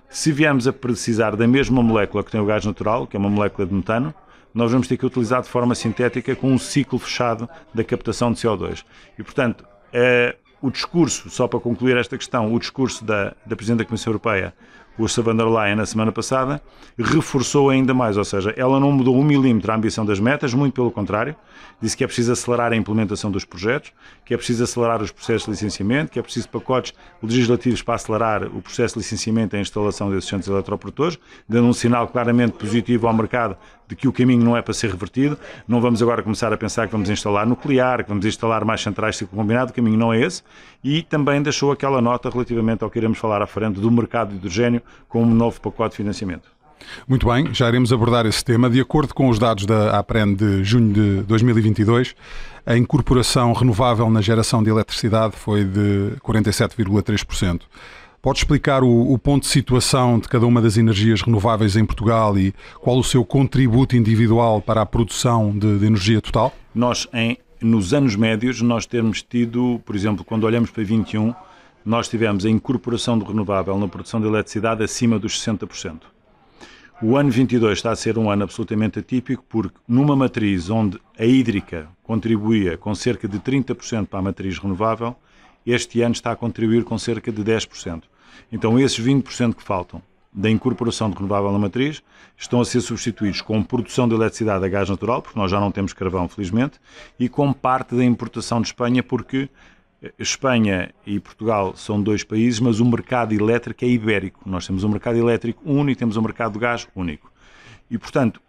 se 0.10 0.32
viermos 0.32 0.68
a 0.68 0.74
precisar 0.74 1.36
da 1.36 1.48
mesma 1.48 1.82
molécula 1.82 2.24
que 2.24 2.30
tem 2.30 2.42
o 2.42 2.46
gás 2.46 2.66
natural, 2.66 3.08
que 3.08 3.16
é 3.16 3.20
uma 3.20 3.30
molécula 3.30 3.66
de 3.66 3.74
metano, 3.74 4.14
nós 4.54 4.72
vamos 4.72 4.88
ter 4.88 4.98
que 4.98 5.06
utilizar 5.06 5.42
de 5.42 5.48
forma 5.48 5.74
sintética 5.74 6.36
com 6.36 6.52
um 6.52 6.60
ciclo 6.60 7.00
fechado 7.00 7.48
da 7.74 7.84
captação 7.86 8.34
de 8.34 8.40
CO2. 8.40 8.84
E, 9.18 9.24
portanto, 9.24 9.64
é, 9.94 10.36
o 10.62 10.70
discurso, 10.70 11.30
só 11.30 11.48
para 11.48 11.60
concluir 11.60 11.96
esta 11.96 12.18
questão, 12.18 12.54
o 12.54 12.60
discurso 12.60 13.06
da, 13.06 13.34
da 13.46 13.56
Presidente 13.56 13.80
da 13.80 13.86
Comissão 13.86 14.12
Europeia, 14.12 14.54
Ursula 15.00 15.32
von 15.32 15.38
der 15.38 15.48
Leyen, 15.48 15.78
na 15.78 15.86
semana 15.86 16.12
passada, 16.12 16.62
reforçou 16.98 17.70
ainda 17.70 17.94
mais, 17.94 18.18
ou 18.18 18.26
seja, 18.26 18.54
ela 18.58 18.80
não 18.80 18.92
mudou 18.92 19.18
um 19.18 19.24
milímetro 19.24 19.72
a 19.72 19.76
ambição 19.76 20.06
das 20.06 20.20
metas, 20.20 20.54
muito 20.54 20.74
pelo 20.74 20.92
contrário, 20.92 21.36
disse 21.82 21.96
que 21.96 22.04
é 22.04 22.08
preciso 22.08 22.34
acelerar 22.34 22.74
a 22.74 22.76
implementação 22.76 23.32
dos 23.32 23.46
projetos, 23.46 23.94
que 24.26 24.34
é 24.34 24.38
preciso 24.38 24.64
acelerar 24.66 25.02
os 25.02 25.10
processos 25.10 25.46
de 25.46 25.52
licenciamento, 25.52 26.12
que 26.12 26.20
é 26.20 26.22
preciso 26.22 26.50
pacotes 26.50 26.94
legislativos 27.24 27.82
para 27.82 27.96
acelerar 27.96 28.44
o 28.44 28.62
processo 28.62 28.96
de 28.96 29.00
licenciamento 29.00 29.56
e 29.56 29.60
a 29.60 29.62
instalação 29.62 30.10
desses 30.10 30.30
centros 30.30 30.50
eletroportores, 30.50 31.18
dando 31.48 31.68
um 31.68 31.74
sinal 31.74 32.08
claramente 32.10 32.54
positivo 32.54 33.08
ao 33.08 33.14
mercado 33.14 33.56
de 33.88 33.96
que 33.96 34.08
o 34.08 34.14
caminho 34.14 34.44
não 34.44 34.56
é 34.56 34.62
para 34.62 34.74
ser 34.74 34.92
revertido. 34.92 35.38
Não 35.68 35.82
vamos 35.82 36.02
agora 36.02 36.22
começar 36.22 36.54
a 36.54 36.58
pensar 36.58 36.86
que 36.86 36.92
vamos 36.92 37.10
instalar 37.10 37.48
nuclear, 37.48 38.04
que 38.04 38.10
vamos 38.10 38.26
instalar 38.26 38.64
mais 38.64 38.82
centrais 38.82 39.16
de 39.16 39.20
ciclo 39.20 39.36
combinado, 39.36 39.72
o 39.72 39.74
caminho 39.74 39.98
não 39.98 40.14
é 40.14 40.22
esse. 40.22 40.44
E 40.84 41.02
também 41.04 41.42
deixou 41.42 41.72
aquela 41.72 42.02
nota 42.02 42.30
relativamente 42.30 42.84
ao 42.84 42.90
que 42.90 42.98
iremos 42.98 43.18
falar 43.18 43.42
à 43.42 43.48
frente 43.48 43.80
do 43.80 43.92
mercado 43.92 44.30
de 44.30 44.36
hidrogênio 44.38 44.82
com 45.08 45.24
um 45.24 45.34
novo 45.34 45.60
pacote 45.60 45.92
de 45.92 45.98
financiamento. 45.98 46.60
Muito 47.08 47.28
bem, 47.28 47.54
já 47.54 47.68
iremos 47.68 47.92
abordar 47.92 48.26
esse 48.26 48.44
tema. 48.44 48.70
De 48.70 48.80
acordo 48.80 49.14
com 49.14 49.30
os 49.30 49.38
dados 49.38 49.66
da 49.66 49.98
APREN 49.98 50.34
de 50.34 50.64
junho 50.64 50.94
de 50.94 51.22
2022, 51.24 52.16
a 52.66 52.78
incorporação 52.78 53.52
renovável 53.54 54.10
na 54.10 54.22
geração 54.22 54.64
de 54.64 54.70
eletricidade 54.70 55.36
foi 55.36 55.64
de 55.64 56.14
47,3%. 56.24 57.62
Pode 58.22 58.40
explicar 58.40 58.84
o, 58.84 59.14
o, 59.14 59.18
ponto 59.18 59.44
de 59.44 59.50
situação 59.50 60.20
de 60.20 60.28
cada 60.28 60.46
uma 60.46 60.62
das 60.62 60.76
energias 60.76 61.22
renováveis 61.22 61.78
em 61.78 61.86
Portugal 61.86 62.38
e 62.38 62.54
qual 62.82 62.98
o 62.98 63.04
seu 63.04 63.24
contributo 63.24 63.96
individual 63.96 64.62
para 64.62 64.82
a 64.82 64.86
produção 64.86 65.58
de, 65.58 65.80
de 65.80 65.86
energia 65.86 66.20
total? 66.20 66.54
Nós, 66.76 67.08
em, 67.14 67.38
nos 67.62 67.94
anos 67.94 68.16
médios, 68.16 68.62
nós 68.62 68.86
temos 68.86 69.22
tido, 69.22 69.82
por 69.86 69.96
exemplo, 69.96 70.24
quando 70.24 70.46
olhamos 70.46 70.70
para 70.70 70.84
21, 70.84 71.34
nós 71.86 72.08
tivemos 72.08 72.46
a 72.46 72.50
incorporação 72.50 73.18
do 73.18 73.26
renovável 73.26 73.78
na 73.78 73.88
produção 73.88 74.22
de 74.22 74.28
eletricidade 74.28 74.84
acima 74.84 75.20
dos 75.20 75.44
60%. 75.44 76.02
O 77.02 77.16
ano 77.16 77.32
22 77.32 77.78
está 77.78 77.92
a 77.92 77.96
ser 77.96 78.18
um 78.18 78.30
ano 78.30 78.44
absolutamente 78.44 79.00
atípico 79.00 79.44
porque 79.48 79.78
numa 79.88 80.16
matriz 80.16 80.70
onde 80.70 81.00
a 81.18 81.26
hídrica 81.26 81.88
contribuía 82.04 82.78
com 82.78 82.94
cerca 82.94 83.28
de 83.28 83.40
30% 83.40 84.08
para 84.08 84.20
a 84.20 84.22
matriz 84.22 84.58
renovável, 84.58 85.16
este 85.66 86.02
ano 86.02 86.14
está 86.14 86.32
a 86.32 86.36
contribuir 86.36 86.84
com 86.84 86.98
cerca 86.98 87.32
de 87.32 87.42
10%. 87.42 88.04
Então 88.52 88.78
esses 88.78 89.00
20% 89.00 89.56
que 89.56 89.64
faltam 89.64 90.02
da 90.32 90.50
incorporação 90.50 91.10
de 91.10 91.16
renovável 91.16 91.52
na 91.52 91.60
matriz 91.60 92.04
estão 92.38 92.62
a 92.62 92.66
ser 92.66 92.82
substituídos 92.82 93.42
com 93.42 93.64
produção 93.64 94.08
de 94.08 94.16
eletricidade 94.16 94.64
a 94.64 94.70
gás 94.70 94.90
natural, 94.90 95.22
porque 95.22 95.38
nós 95.38 95.50
já 95.50 95.60
não 95.60 95.72
temos 95.72 95.94
carvão, 95.94 96.28
felizmente, 96.28 96.80
e 97.20 97.28
com 97.28 97.52
parte 97.52 97.96
da 97.96 98.04
importação 98.04 98.62
de 98.62 98.68
Espanha, 98.68 99.02
porque 99.02 99.50
Espanha 100.18 100.94
e 101.06 101.20
Portugal 101.20 101.76
são 101.76 102.02
dois 102.02 102.24
países, 102.24 102.60
mas 102.60 102.80
o 102.80 102.86
mercado 102.86 103.34
elétrico 103.34 103.84
é 103.84 103.88
ibérico. 103.88 104.42
Nós 104.46 104.66
temos 104.66 104.84
um 104.84 104.90
mercado 104.90 105.18
elétrico 105.18 105.62
único, 105.66 106.00
temos 106.00 106.16
um 106.16 106.22
mercado 106.22 106.54
de 106.54 106.60
gás 106.60 106.88
único. 106.96 107.32
E, 107.92 107.98
portanto, 107.98 108.42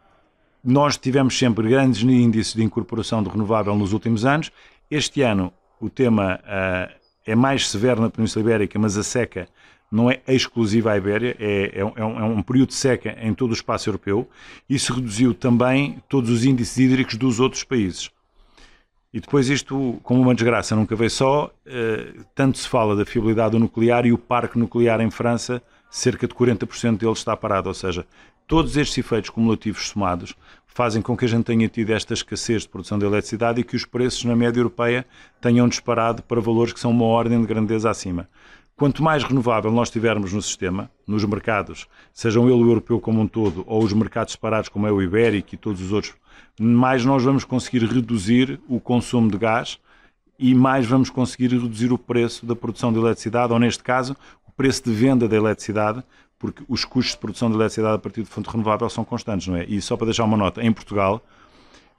nós 0.63 0.97
tivemos 0.97 1.37
sempre 1.37 1.69
grandes 1.69 2.03
índices 2.03 2.55
de 2.55 2.63
incorporação 2.63 3.23
de 3.23 3.31
renovável 3.31 3.75
nos 3.75 3.93
últimos 3.93 4.25
anos. 4.25 4.53
Este 4.91 5.23
ano 5.23 5.53
o 5.81 5.89
tema 5.89 6.39
uh, 6.45 6.95
é 7.27 7.35
mais 7.35 7.69
severo 7.69 8.01
na 8.01 8.11
Península 8.11 8.45
Ibérica, 8.45 8.79
mas 8.79 8.97
a 8.97 9.03
seca 9.03 9.49
não 9.91 10.11
é 10.11 10.21
exclusiva 10.29 10.93
à 10.93 10.97
Ibéria, 10.97 11.37
é, 11.39 11.73
é, 11.75 11.81
é, 11.81 11.85
um, 11.85 12.21
é, 12.21 12.25
um, 12.25 12.43
período 12.43 12.69
de 12.69 12.75
seca 12.75 13.17
em 13.21 13.35
todo 13.35 13.51
o 13.51 13.55
espaço 13.55 13.89
europeu. 13.89 14.29
Isso 14.69 14.93
reduziu 14.93 15.35
também 15.35 16.01
todos 16.09 16.31
os 16.31 16.45
índices 16.45 16.79
hídricos 16.79 17.17
dos 17.17 17.41
outros 17.41 17.65
países. 17.65 18.11
E 19.13 19.19
depois 19.19 19.49
isto, 19.49 19.99
como 20.05 20.21
uma 20.21 20.35
desgraça, 20.35 20.77
nunca 20.77 20.95
veio 20.95 21.11
só, 21.11 21.47
uh, 21.47 22.25
tanto 22.33 22.59
se 22.59 22.69
fala 22.69 22.95
da 22.95 23.05
fiabilidade 23.05 23.51
do 23.51 23.59
nuclear 23.59 24.07
e 24.07 24.13
o 24.13 24.19
parque 24.19 24.57
nuclear 24.57 25.01
em 25.01 25.11
França 25.11 25.61
cerca 25.91 26.29
de 26.29 26.35
40% 26.35 26.97
dele 26.97 27.11
está 27.11 27.37
parado, 27.37 27.69
ou 27.69 27.75
seja, 27.75 28.07
todos 28.47 28.77
estes 28.77 28.99
efeitos 28.99 29.31
cumulativos 29.31 29.89
somados 29.89 30.37
fazem 30.69 31.03
com 31.03 31.17
que 31.17 31.25
a 31.25 31.29
gente 31.29 31.45
tenha 31.45 31.69
tido 31.69 31.91
esta 31.91 32.15
escassez 32.15 32.63
de 32.63 32.69
produção 32.69 32.97
de 32.97 33.05
eletricidade 33.05 33.61
e 33.61 33.65
que 33.65 33.75
os 33.75 33.85
preços 33.85 34.25
na 34.25 34.37
média 34.37 34.61
europeia 34.61 35.05
tenham 35.41 35.69
disparado 35.69 36.23
para 36.23 36.41
valores 36.41 36.73
que 36.73 36.79
são 36.79 36.93
uma 36.93 37.05
ordem 37.05 37.41
de 37.41 37.47
grandeza 37.47 37.91
acima. 37.91 38.29
Quanto 38.81 39.03
mais 39.03 39.23
renovável 39.23 39.71
nós 39.71 39.91
tivermos 39.91 40.33
no 40.33 40.41
sistema, 40.41 40.91
nos 41.07 41.23
mercados, 41.27 41.87
sejam 42.15 42.49
ele 42.49 42.63
o 42.63 42.67
europeu 42.67 42.99
como 42.99 43.21
um 43.21 43.29
todo 43.29 43.63
ou 43.67 43.85
os 43.85 43.93
mercados 43.93 44.33
separados 44.33 44.71
como 44.71 44.87
é 44.87 44.91
o 44.91 45.03
ibérico 45.03 45.55
e 45.55 45.59
todos 45.59 45.83
os 45.83 45.93
outros, 45.93 46.15
mais 46.59 47.05
nós 47.05 47.23
vamos 47.23 47.45
conseguir 47.45 47.85
reduzir 47.85 48.59
o 48.67 48.81
consumo 48.81 49.31
de 49.31 49.37
gás 49.37 49.79
e 50.39 50.55
mais 50.55 50.87
vamos 50.87 51.11
conseguir 51.11 51.49
reduzir 51.49 51.93
o 51.93 51.99
preço 51.99 52.47
da 52.47 52.57
produção 52.57 52.91
de 52.91 52.99
eletricidade, 52.99 53.53
ou 53.53 53.59
neste 53.59 53.83
caso, 53.83 54.17
o 54.49 54.51
preço 54.51 54.83
de 54.85 54.93
venda 54.93 55.29
da 55.29 55.37
eletricidade, 55.37 56.03
porque 56.39 56.65
os 56.67 56.83
custos 56.83 57.13
de 57.13 57.19
produção 57.19 57.51
de 57.51 57.57
eletricidade 57.57 57.97
a 57.97 57.99
partir 57.99 58.23
de 58.23 58.31
fonte 58.31 58.49
renovável 58.49 58.89
são 58.89 59.05
constantes, 59.05 59.47
não 59.47 59.57
é? 59.57 59.67
E 59.67 59.79
só 59.83 59.95
para 59.95 60.07
deixar 60.07 60.25
uma 60.25 60.39
nota, 60.39 60.65
em 60.65 60.73
Portugal, 60.73 61.23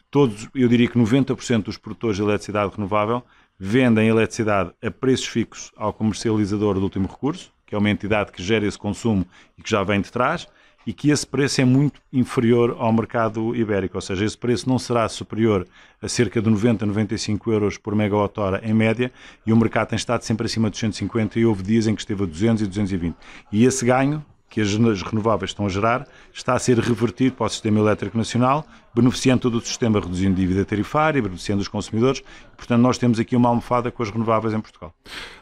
todos, 0.10 0.50
eu 0.56 0.68
diria 0.68 0.88
que 0.88 0.98
90% 0.98 1.62
dos 1.62 1.78
produtores 1.78 2.18
de 2.18 2.24
eletricidade 2.24 2.74
renovável 2.76 3.22
vendem 3.64 4.08
eletricidade 4.08 4.72
a 4.84 4.90
preços 4.90 5.28
fixos 5.28 5.72
ao 5.78 5.94
comercializador 5.94 6.74
do 6.74 6.82
último 6.82 7.08
recurso, 7.08 7.54
que 7.64 7.76
é 7.76 7.78
uma 7.78 7.92
entidade 7.92 8.32
que 8.32 8.42
gera 8.42 8.66
esse 8.66 8.78
consumo 8.78 9.24
e 9.56 9.62
que 9.62 9.70
já 9.70 9.84
vem 9.84 10.02
de 10.02 10.12
trás, 10.12 10.48
e 10.84 10.92
que 10.92 11.12
esse 11.12 11.28
preço 11.28 11.62
é 11.62 11.64
muito 11.64 12.02
inferior 12.12 12.76
ao 12.80 12.92
mercado 12.92 13.56
ibérico, 13.56 13.98
ou 13.98 14.02
seja, 14.02 14.26
esse 14.26 14.36
preço 14.36 14.68
não 14.68 14.80
será 14.80 15.08
superior 15.08 15.68
a 16.02 16.08
cerca 16.08 16.42
de 16.42 16.50
90, 16.50 16.88
95 16.88 17.52
euros 17.52 17.78
por 17.78 17.94
megawatt-hora 17.94 18.62
em 18.64 18.74
média, 18.74 19.12
e 19.46 19.54
o 19.54 19.56
mercado 19.56 19.90
tem 19.90 19.96
estado 19.96 20.24
sempre 20.24 20.48
acima 20.48 20.68
de 20.68 20.72
250 20.72 21.40
e 21.40 21.46
houve 21.46 21.62
dias 21.62 21.86
em 21.86 21.94
que 21.94 22.02
esteve 22.02 22.24
a 22.24 22.26
200 22.26 22.64
e 22.64 22.66
220. 22.66 23.16
E 23.52 23.64
esse 23.64 23.86
ganho 23.86 24.26
que 24.52 24.60
as 24.60 24.76
renováveis 24.76 25.52
estão 25.52 25.66
a 25.66 25.70
gerar 25.70 26.06
está 26.34 26.54
a 26.54 26.60
ser 26.60 26.78
revertido 26.78 27.38
para 27.38 27.46
o 27.46 27.50
sistema 27.50 27.80
elétrico 27.80 28.18
nacional, 28.18 28.66
beneficiando 28.94 29.44
todo 29.44 29.58
o 29.58 29.62
sistema, 29.62 29.98
reduzindo 29.98 30.36
dívida 30.36 30.66
tarifária, 30.66 31.22
beneficiando 31.22 31.62
os 31.62 31.70
consumidores. 31.70 32.22
Portanto, 32.58 32.82
nós 32.82 32.98
temos 32.98 33.18
aqui 33.18 33.34
uma 33.34 33.48
almofada 33.48 33.90
com 33.90 34.04
as 34.04 34.10
renováveis 34.10 34.54
em 34.54 34.60
Portugal. 34.60 34.94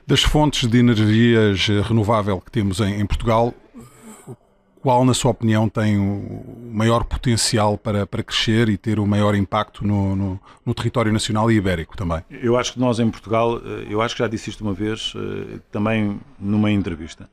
Das 0.06 0.22
fontes 0.22 0.70
de 0.70 0.78
energias 0.78 1.68
renovável 1.88 2.40
que 2.40 2.52
temos 2.52 2.80
em, 2.80 3.02
em 3.02 3.06
Portugal, 3.06 3.52
qual, 4.80 5.04
na 5.04 5.16
sua 5.16 5.32
opinião, 5.32 5.68
tem 5.68 5.98
o 5.98 6.72
maior 6.72 7.04
potencial 7.04 7.80
para, 7.80 8.06
para 8.06 8.22
crescer 8.22 8.70
e 8.70 8.78
ter 8.78 9.00
o 9.00 9.08
maior 9.08 9.34
impacto 9.34 9.86
no, 9.86 10.16
no, 10.16 10.40
no, 10.64 10.74
território 10.76 11.12
nacional 11.12 11.52
e 11.52 11.56
ibérico 11.56 11.98
também? 11.98 12.22
Eu 12.30 12.58
acho 12.58 12.74
que 12.74 12.80
nós 12.80 13.00
em 13.00 13.10
Portugal, 13.10 13.58
eh, 13.58 13.88
eu 13.90 14.02
acho 14.02 14.16
que 14.16 14.20
já 14.20 14.28
disse 14.28 14.52
isto 14.52 14.64
uma 14.64 14.74
vez, 14.74 15.14
eh, 15.16 15.60
também 15.72 16.20
numa 16.40 16.72
entrevista 16.72 17.28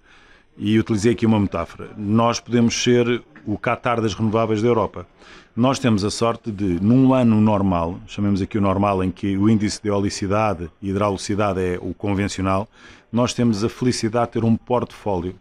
e 0.56 0.78
utilizei 0.78 1.12
aqui 1.12 1.26
uma 1.26 1.38
metáfora. 1.38 1.90
Nós 1.96 2.40
podemos 2.40 2.74
ser 2.82 3.22
o 3.46 3.58
Qatar 3.58 4.00
das 4.00 4.14
renováveis 4.14 4.62
da 4.62 4.68
Europa. 4.68 5.06
Nós 5.54 5.78
temos 5.78 6.04
a 6.04 6.10
sorte 6.10 6.50
de, 6.50 6.80
num 6.82 7.14
ano 7.14 7.40
normal, 7.40 7.98
chamemos 8.06 8.42
aqui 8.42 8.58
o 8.58 8.60
normal 8.60 9.02
em 9.02 9.10
que 9.10 9.36
o 9.38 9.48
índice 9.48 9.80
de 9.82 9.88
eolicidade 9.88 10.70
e 10.82 10.90
hidraulicidade 10.90 11.60
é 11.60 11.78
o 11.80 11.94
convencional, 11.94 12.68
nós 13.10 13.32
temos 13.32 13.64
a 13.64 13.68
felicidade 13.68 14.26
de 14.26 14.32
ter 14.32 14.44
um 14.44 14.56
portfólio 14.56 15.34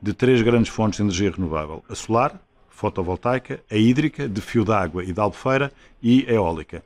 de 0.00 0.12
três 0.12 0.42
grandes 0.42 0.70
fontes 0.70 0.98
de 0.98 1.02
energia 1.02 1.30
renovável: 1.30 1.82
a 1.88 1.94
solar, 1.94 2.40
fotovoltaica, 2.68 3.60
a 3.68 3.76
hídrica, 3.76 4.28
de 4.28 4.40
fio 4.40 4.64
d'água 4.64 5.02
e 5.02 5.12
de 5.12 5.20
albufeira, 5.20 5.72
e 6.00 6.24
a 6.28 6.34
eólica. 6.34 6.82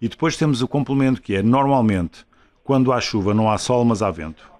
E 0.00 0.08
depois 0.08 0.36
temos 0.36 0.60
o 0.60 0.68
complemento 0.68 1.22
que 1.22 1.34
é, 1.34 1.42
normalmente, 1.42 2.26
quando 2.62 2.92
há 2.92 3.00
chuva 3.00 3.32
não 3.32 3.50
há 3.50 3.56
sol, 3.56 3.84
mas 3.84 4.02
há 4.02 4.10
vento. 4.10 4.50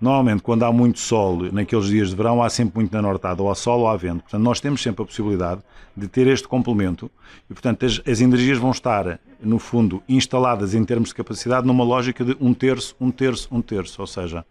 Normalmente, 0.00 0.42
quando 0.42 0.62
há 0.62 0.72
muito 0.72 0.98
sol, 0.98 1.52
naqueles 1.52 1.86
dias 1.86 2.08
de 2.08 2.16
verão, 2.16 2.42
há 2.42 2.48
sempre 2.48 2.76
muito 2.76 2.90
na 2.92 3.02
nortada, 3.02 3.42
ou 3.42 3.50
há 3.50 3.54
sol 3.54 3.80
ou 3.80 3.88
há 3.88 3.96
vento. 3.96 4.22
Portanto, 4.22 4.42
nós 4.42 4.58
temos 4.58 4.82
sempre 4.82 5.02
a 5.02 5.06
possibilidade 5.06 5.60
de 5.94 6.08
ter 6.08 6.26
este 6.26 6.48
complemento 6.48 7.10
e, 7.50 7.52
portanto, 7.52 7.84
as, 7.84 8.00
as 8.06 8.20
energias 8.22 8.56
vão 8.56 8.70
estar, 8.70 9.20
no 9.42 9.58
fundo, 9.58 10.02
instaladas 10.08 10.74
em 10.74 10.82
termos 10.84 11.10
de 11.10 11.14
capacidade 11.16 11.66
numa 11.66 11.84
lógica 11.84 12.24
de 12.24 12.34
um 12.40 12.54
terço, 12.54 12.96
um 12.98 13.10
terço, 13.10 13.46
um 13.52 13.60
terço. 13.60 14.00
Ou 14.00 14.06
seja, 14.06 14.44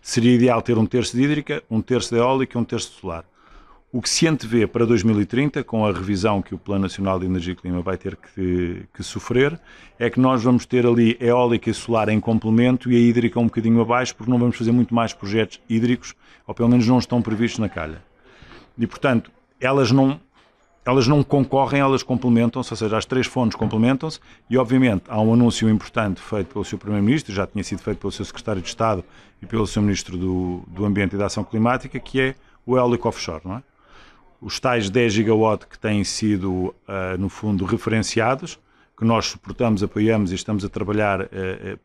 seria 0.00 0.32
ideal 0.32 0.62
ter 0.62 0.78
um 0.78 0.86
terço 0.86 1.16
de 1.16 1.22
hídrica, 1.24 1.64
um 1.68 1.80
terço 1.80 2.14
de 2.14 2.20
eólica 2.20 2.56
e 2.56 2.60
um 2.60 2.64
terço 2.64 2.92
de 2.92 3.00
solar. 3.00 3.24
O 3.92 4.02
que 4.02 4.10
se 4.10 4.26
antevê 4.26 4.66
para 4.66 4.84
2030, 4.84 5.62
com 5.62 5.86
a 5.86 5.92
revisão 5.92 6.42
que 6.42 6.54
o 6.54 6.58
Plano 6.58 6.82
Nacional 6.82 7.20
de 7.20 7.26
Energia 7.26 7.52
e 7.52 7.56
Clima 7.56 7.80
vai 7.80 7.96
ter 7.96 8.16
que, 8.16 8.82
que, 8.92 9.02
sofrer, 9.02 9.58
é 9.96 10.10
que 10.10 10.18
nós 10.18 10.42
vamos 10.42 10.66
ter 10.66 10.84
ali 10.84 11.16
eólica 11.20 11.70
e 11.70 11.74
solar 11.74 12.08
em 12.08 12.18
complemento 12.18 12.90
e 12.90 12.96
a 12.96 12.98
hídrica 12.98 13.38
um 13.38 13.44
bocadinho 13.44 13.80
abaixo, 13.80 14.14
porque 14.16 14.30
não 14.30 14.40
vamos 14.40 14.56
fazer 14.56 14.72
muito 14.72 14.92
mais 14.92 15.12
projetos 15.12 15.60
hídricos, 15.68 16.14
ou 16.46 16.54
pelo 16.54 16.68
menos 16.68 16.86
não 16.86 16.98
estão 16.98 17.22
previstos 17.22 17.60
na 17.60 17.68
calha. 17.68 18.02
E, 18.76 18.86
portanto, 18.88 19.30
elas 19.60 19.92
não, 19.92 20.20
elas 20.84 21.06
não 21.06 21.22
concorrem, 21.22 21.80
elas 21.80 22.02
complementam-se, 22.02 22.72
ou 22.72 22.76
seja, 22.76 22.98
as 22.98 23.06
três 23.06 23.28
fontes 23.28 23.56
complementam-se 23.56 24.18
e, 24.50 24.58
obviamente, 24.58 25.04
há 25.08 25.20
um 25.20 25.32
anúncio 25.32 25.70
importante 25.70 26.20
feito 26.20 26.52
pelo 26.52 26.64
seu 26.64 26.76
Primeiro-Ministro, 26.76 27.32
já 27.32 27.46
tinha 27.46 27.62
sido 27.62 27.82
feito 27.82 27.98
pelo 27.98 28.12
seu 28.12 28.24
Secretário 28.24 28.60
de 28.60 28.68
Estado 28.68 29.04
e 29.40 29.46
pelo 29.46 29.66
seu 29.66 29.80
Ministro 29.80 30.18
do, 30.18 30.64
do 30.66 30.84
Ambiente 30.84 31.14
e 31.14 31.18
da 31.18 31.26
Ação 31.26 31.44
Climática, 31.44 32.00
que 32.00 32.20
é 32.20 32.34
o 32.66 32.76
eólico 32.76 33.08
offshore, 33.08 33.42
não 33.44 33.56
é? 33.56 33.62
Os 34.40 34.60
tais 34.60 34.90
10 34.90 35.12
gigawatt 35.12 35.66
que 35.66 35.78
têm 35.78 36.04
sido, 36.04 36.74
uh, 36.88 37.18
no 37.18 37.28
fundo, 37.28 37.64
referenciados, 37.64 38.58
que 38.96 39.04
nós 39.04 39.26
suportamos, 39.26 39.82
apoiamos 39.82 40.32
e 40.32 40.34
estamos 40.34 40.64
a 40.64 40.68
trabalhar 40.68 41.22
uh, 41.22 41.28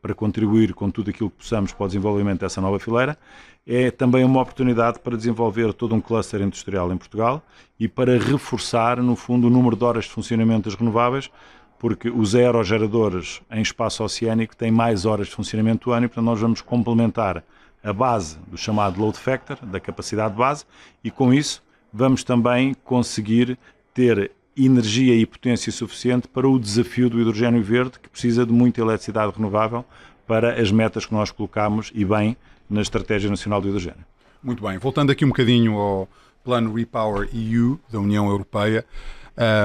para 0.00 0.14
contribuir 0.14 0.72
com 0.74 0.90
tudo 0.90 1.10
aquilo 1.10 1.30
que 1.30 1.36
possamos 1.38 1.72
para 1.72 1.84
o 1.84 1.86
desenvolvimento 1.88 2.40
dessa 2.40 2.60
nova 2.60 2.78
fileira, 2.78 3.18
é 3.66 3.90
também 3.90 4.24
uma 4.24 4.40
oportunidade 4.40 4.98
para 4.98 5.16
desenvolver 5.16 5.72
todo 5.72 5.94
um 5.94 6.00
cluster 6.00 6.40
industrial 6.40 6.92
em 6.92 6.96
Portugal 6.96 7.42
e 7.78 7.86
para 7.86 8.18
reforçar, 8.18 9.00
no 9.02 9.14
fundo, 9.14 9.46
o 9.46 9.50
número 9.50 9.76
de 9.76 9.84
horas 9.84 10.04
de 10.04 10.10
funcionamento 10.10 10.68
das 10.68 10.78
renováveis, 10.78 11.30
porque 11.78 12.08
os 12.08 12.34
aerogeradores 12.34 13.40
em 13.50 13.60
espaço 13.60 14.04
oceânico 14.04 14.56
têm 14.56 14.70
mais 14.70 15.04
horas 15.04 15.28
de 15.28 15.34
funcionamento 15.34 15.90
do 15.90 15.92
ano 15.92 16.06
e, 16.06 16.08
portanto, 16.08 16.24
nós 16.24 16.40
vamos 16.40 16.60
complementar 16.60 17.42
a 17.82 17.92
base 17.92 18.38
do 18.46 18.56
chamado 18.56 19.00
load 19.00 19.18
factor, 19.18 19.58
da 19.62 19.80
capacidade 19.80 20.34
base, 20.34 20.64
e 21.02 21.10
com 21.10 21.34
isso 21.34 21.62
vamos 21.92 22.24
também 22.24 22.74
conseguir 22.84 23.58
ter 23.92 24.30
energia 24.56 25.14
e 25.14 25.24
potência 25.24 25.72
suficiente 25.72 26.28
para 26.28 26.48
o 26.48 26.58
desafio 26.58 27.08
do 27.08 27.20
hidrogênio 27.20 27.62
verde, 27.62 27.98
que 27.98 28.08
precisa 28.08 28.44
de 28.44 28.52
muita 28.52 28.80
eletricidade 28.80 29.32
renovável 29.34 29.84
para 30.26 30.60
as 30.60 30.70
metas 30.70 31.06
que 31.06 31.12
nós 31.12 31.30
colocamos 31.30 31.90
e 31.94 32.04
bem 32.04 32.36
na 32.68 32.80
Estratégia 32.80 33.28
Nacional 33.28 33.60
do 33.60 33.68
Hidrogênio. 33.68 34.04
Muito 34.42 34.62
bem. 34.62 34.78
Voltando 34.78 35.10
aqui 35.10 35.24
um 35.24 35.28
bocadinho 35.28 35.76
ao 35.76 36.08
plano 36.44 36.74
Repower 36.74 37.28
EU 37.32 37.78
da 37.90 38.00
União 38.00 38.28
Europeia, 38.28 38.84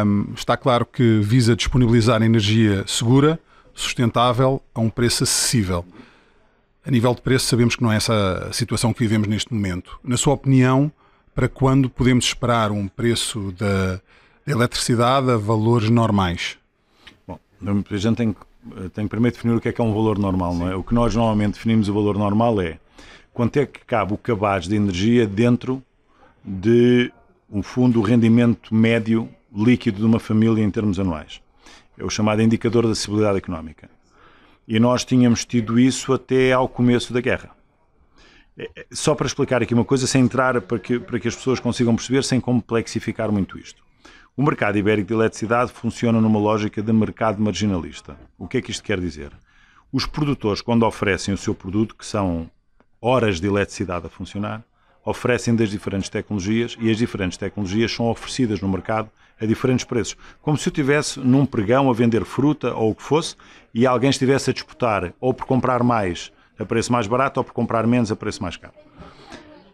um, 0.05 0.33
está 0.33 0.55
claro 0.55 0.85
que 0.85 1.19
visa 1.19 1.55
disponibilizar 1.55 2.21
energia 2.21 2.83
segura, 2.87 3.39
sustentável, 3.73 4.61
a 4.73 4.79
um 4.79 4.89
preço 4.89 5.23
acessível. 5.23 5.85
A 6.85 6.91
nível 6.91 7.13
de 7.13 7.21
preço, 7.21 7.47
sabemos 7.47 7.75
que 7.75 7.83
não 7.83 7.91
é 7.91 7.97
essa 7.97 8.47
a 8.49 8.53
situação 8.53 8.93
que 8.93 8.99
vivemos 8.99 9.27
neste 9.27 9.53
momento. 9.53 9.99
Na 10.03 10.15
sua 10.15 10.33
opinião, 10.33 10.91
para 11.37 11.47
quando 11.47 11.87
podemos 11.87 12.25
esperar 12.25 12.71
um 12.71 12.87
preço 12.87 13.51
da 13.51 14.01
eletricidade 14.47 15.29
a 15.29 15.37
valores 15.37 15.87
normais? 15.87 16.57
Bom, 17.27 17.39
a 17.91 17.95
gente 17.95 18.15
tem, 18.15 18.35
tem 18.91 19.05
que 19.05 19.09
primeiro 19.11 19.35
definir 19.35 19.55
o 19.55 19.61
que 19.61 19.69
é 19.69 19.71
que 19.71 19.79
é 19.79 19.83
um 19.83 19.93
valor 19.93 20.17
normal, 20.17 20.53
Sim. 20.53 20.59
não 20.61 20.71
é? 20.71 20.75
O 20.75 20.83
que 20.83 20.95
nós 20.95 21.13
normalmente 21.13 21.53
definimos 21.53 21.89
o 21.89 21.93
valor 21.93 22.17
normal 22.17 22.59
é 22.59 22.79
quanto 23.31 23.57
é 23.57 23.67
que 23.67 23.85
cabe 23.85 24.15
o 24.15 24.17
cabaz 24.17 24.67
de 24.67 24.75
energia 24.75 25.27
dentro 25.27 25.83
de 26.43 27.13
um 27.51 27.61
fundo 27.61 28.01
rendimento 28.01 28.73
médio 28.73 29.29
líquido 29.55 29.99
de 29.99 30.05
uma 30.05 30.19
família 30.19 30.63
em 30.63 30.71
termos 30.71 30.99
anuais. 30.99 31.39
É 31.99 32.03
o 32.03 32.09
chamado 32.09 32.41
indicador 32.41 32.87
da 32.87 32.93
acessibilidade 32.93 33.37
económica. 33.37 33.87
E 34.67 34.79
nós 34.79 35.05
tínhamos 35.05 35.45
tido 35.45 35.79
isso 35.79 36.13
até 36.13 36.51
ao 36.51 36.67
começo 36.67 37.13
da 37.13 37.21
guerra. 37.21 37.55
Só 38.91 39.13
para 39.13 39.27
explicar 39.27 39.61
aqui 39.61 39.73
uma 39.73 39.85
coisa, 39.85 40.07
sem 40.07 40.23
entrar 40.23 40.59
para 40.61 40.79
que, 40.79 40.99
para 40.99 41.19
que 41.19 41.27
as 41.27 41.35
pessoas 41.35 41.59
consigam 41.59 41.95
perceber, 41.95 42.23
sem 42.23 42.39
complexificar 42.39 43.31
muito 43.31 43.57
isto. 43.57 43.83
O 44.35 44.43
mercado 44.43 44.77
ibérico 44.77 45.07
de 45.07 45.13
eletricidade 45.13 45.71
funciona 45.71 46.21
numa 46.21 46.39
lógica 46.39 46.81
de 46.81 46.93
mercado 46.93 47.41
marginalista. 47.41 48.17
O 48.37 48.47
que 48.47 48.57
é 48.57 48.61
que 48.61 48.71
isto 48.71 48.83
quer 48.83 48.99
dizer? 48.99 49.31
Os 49.91 50.05
produtores, 50.05 50.61
quando 50.61 50.85
oferecem 50.85 51.33
o 51.33 51.37
seu 51.37 51.55
produto, 51.55 51.95
que 51.95 52.05
são 52.05 52.49
horas 53.01 53.39
de 53.39 53.47
eletricidade 53.47 54.05
a 54.07 54.09
funcionar, 54.09 54.63
oferecem 55.03 55.55
das 55.55 55.69
diferentes 55.69 56.09
tecnologias 56.09 56.75
e 56.79 56.91
as 56.91 56.97
diferentes 56.97 57.37
tecnologias 57.37 57.91
são 57.91 58.07
oferecidas 58.09 58.59
no 58.59 58.67
mercado 58.67 59.09
a 59.39 59.45
diferentes 59.45 59.85
preços. 59.85 60.17
Como 60.41 60.57
se 60.57 60.67
eu 60.67 60.71
estivesse 60.71 61.19
num 61.19 61.45
pregão 61.45 61.89
a 61.89 61.93
vender 61.93 62.25
fruta 62.25 62.73
ou 62.73 62.91
o 62.91 62.95
que 62.95 63.03
fosse 63.03 63.35
e 63.73 63.87
alguém 63.87 64.09
estivesse 64.09 64.49
a 64.49 64.53
disputar 64.53 65.13
ou 65.19 65.33
por 65.33 65.45
comprar 65.45 65.81
mais 65.83 66.31
a 66.59 66.65
preço 66.65 66.91
mais 66.91 67.07
barato 67.07 67.39
ou 67.39 67.43
por 67.43 67.53
comprar 67.53 67.85
menos 67.87 68.11
a 68.11 68.15
preço 68.15 68.41
mais 68.41 68.57
caro. 68.57 68.73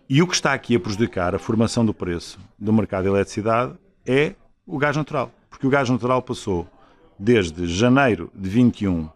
E 0.09 0.21
o 0.21 0.27
que 0.27 0.35
está 0.35 0.53
aqui 0.53 0.75
a 0.75 0.79
prejudicar 0.79 1.33
a 1.33 1.39
formação 1.39 1.85
do 1.85 1.93
preço 1.93 2.37
do 2.59 2.73
mercado 2.73 3.03
de 3.03 3.09
eletricidade 3.09 3.73
é 4.05 4.35
o 4.65 4.77
gás 4.77 4.95
natural. 4.95 5.31
Porque 5.49 5.65
o 5.65 5.69
gás 5.69 5.89
natural 5.89 6.21
passou 6.21 6.67
desde 7.17 7.67
janeiro 7.67 8.29
de 8.35 8.49
21, 8.49 9.09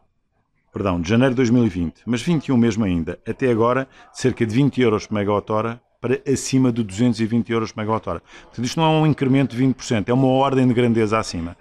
perdão, 0.71 1.01
de 1.01 1.09
janeiro 1.09 1.33
de 1.33 1.38
2020, 1.38 2.03
mas 2.05 2.21
21 2.21 2.55
mesmo 2.55 2.86
ainda, 2.86 3.19
até 3.27 3.51
agora, 3.51 3.88
cerca 4.13 4.45
de 4.45 4.55
20 4.55 4.81
euros 4.81 5.07
por 5.07 5.15
megawatt-hora 5.15 5.81
para 6.00 6.21
acima 6.31 6.71
de 6.71 6.83
220 6.83 7.51
euros 7.51 7.71
por 7.71 7.81
megawatt-hora. 7.81 8.21
Portanto, 8.43 8.65
isto 8.65 8.79
não 8.79 8.86
é 8.86 9.01
um 9.01 9.05
incremento 9.07 9.55
de 9.55 9.63
20%, 9.63 10.07
é 10.07 10.13
uma 10.13 10.27
ordem 10.27 10.67
de 10.67 10.74
grandeza 10.74 11.17
acima. 11.17 11.57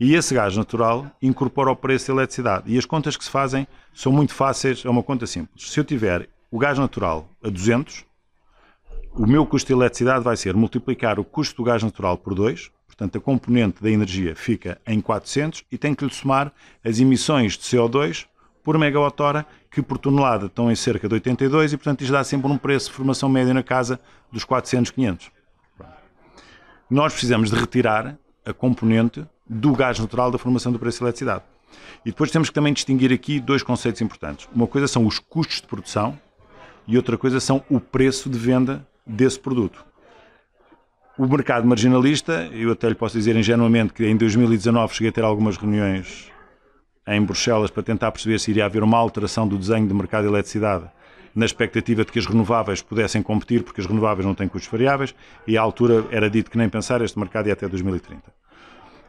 E 0.00 0.14
esse 0.14 0.32
gás 0.32 0.56
natural 0.56 1.10
incorpora 1.20 1.70
o 1.70 1.76
preço 1.76 2.06
da 2.06 2.14
eletricidade. 2.14 2.72
E 2.72 2.78
as 2.78 2.86
contas 2.86 3.18
que 3.18 3.24
se 3.24 3.30
fazem 3.30 3.68
são 3.92 4.10
muito 4.10 4.32
fáceis, 4.32 4.82
é 4.82 4.88
uma 4.88 5.02
conta 5.02 5.26
simples. 5.26 5.70
Se 5.70 5.78
eu 5.78 5.84
tiver 5.84 6.26
o 6.50 6.58
gás 6.58 6.78
natural 6.78 7.28
a 7.44 7.50
200, 7.50 8.06
o 9.12 9.26
meu 9.26 9.44
custo 9.44 9.66
de 9.66 9.74
eletricidade 9.74 10.24
vai 10.24 10.38
ser 10.38 10.54
multiplicar 10.54 11.20
o 11.20 11.24
custo 11.24 11.56
do 11.56 11.64
gás 11.64 11.82
natural 11.82 12.16
por 12.16 12.34
2, 12.34 12.70
portanto 12.86 13.18
a 13.18 13.20
componente 13.20 13.82
da 13.82 13.90
energia 13.90 14.34
fica 14.34 14.80
em 14.86 15.02
400 15.02 15.64
e 15.70 15.76
tenho 15.76 15.94
que 15.94 16.06
lhe 16.06 16.14
somar 16.14 16.50
as 16.82 16.98
emissões 16.98 17.58
de 17.58 17.64
CO2 17.64 18.24
por 18.64 18.78
megawatt-hora, 18.78 19.44
que 19.70 19.82
por 19.82 19.98
tonelada 19.98 20.46
estão 20.46 20.70
em 20.70 20.76
cerca 20.76 21.08
de 21.08 21.14
82 21.14 21.74
e, 21.74 21.76
portanto, 21.76 22.00
isto 22.00 22.12
dá 22.12 22.24
sempre 22.24 22.50
um 22.50 22.56
preço 22.56 22.88
de 22.88 22.94
formação 22.94 23.28
média 23.28 23.52
na 23.52 23.62
casa 23.62 24.00
dos 24.32 24.44
400, 24.44 24.92
500. 24.92 25.30
Nós 26.88 27.12
precisamos 27.12 27.50
de 27.50 27.56
retirar 27.56 28.16
a 28.44 28.52
componente 28.52 29.26
do 29.52 29.72
gás 29.72 29.98
natural 29.98 30.30
da 30.30 30.38
formação 30.38 30.70
do 30.70 30.78
preço 30.78 30.98
de 30.98 31.04
eletricidade. 31.04 31.42
E 32.06 32.10
depois 32.10 32.30
temos 32.30 32.48
que 32.48 32.54
também 32.54 32.72
distinguir 32.72 33.12
aqui 33.12 33.40
dois 33.40 33.64
conceitos 33.64 34.00
importantes. 34.00 34.48
Uma 34.54 34.68
coisa 34.68 34.86
são 34.86 35.04
os 35.04 35.18
custos 35.18 35.60
de 35.60 35.66
produção 35.66 36.16
e 36.86 36.96
outra 36.96 37.18
coisa 37.18 37.40
são 37.40 37.64
o 37.68 37.80
preço 37.80 38.30
de 38.30 38.38
venda 38.38 38.86
desse 39.04 39.40
produto. 39.40 39.84
O 41.18 41.26
mercado 41.26 41.66
marginalista, 41.66 42.48
eu 42.52 42.70
até 42.70 42.88
lhe 42.88 42.94
posso 42.94 43.18
dizer 43.18 43.34
ingenuamente 43.34 43.92
que 43.92 44.06
em 44.06 44.16
2019 44.16 44.94
cheguei 44.94 45.10
a 45.10 45.12
ter 45.12 45.24
algumas 45.24 45.56
reuniões 45.56 46.30
em 47.06 47.20
Bruxelas 47.20 47.70
para 47.70 47.82
tentar 47.82 48.12
perceber 48.12 48.38
se 48.38 48.52
iria 48.52 48.64
haver 48.64 48.84
uma 48.84 48.96
alteração 48.96 49.46
do 49.48 49.58
desenho 49.58 49.86
do 49.86 49.94
mercado 49.94 50.22
de 50.22 50.28
eletricidade 50.28 50.88
na 51.34 51.44
expectativa 51.44 52.04
de 52.04 52.12
que 52.12 52.18
as 52.18 52.26
renováveis 52.26 52.82
pudessem 52.82 53.22
competir, 53.22 53.62
porque 53.62 53.80
as 53.80 53.86
renováveis 53.86 54.26
não 54.26 54.34
têm 54.34 54.48
custos 54.48 54.70
variáveis, 54.70 55.14
e 55.46 55.56
à 55.56 55.62
altura 55.62 56.06
era 56.10 56.28
dito 56.28 56.50
que 56.50 56.58
nem 56.58 56.68
pensar, 56.68 57.02
este 57.02 57.18
mercado 57.18 57.46
ia 57.46 57.52
até 57.52 57.68
2030. 57.68 58.39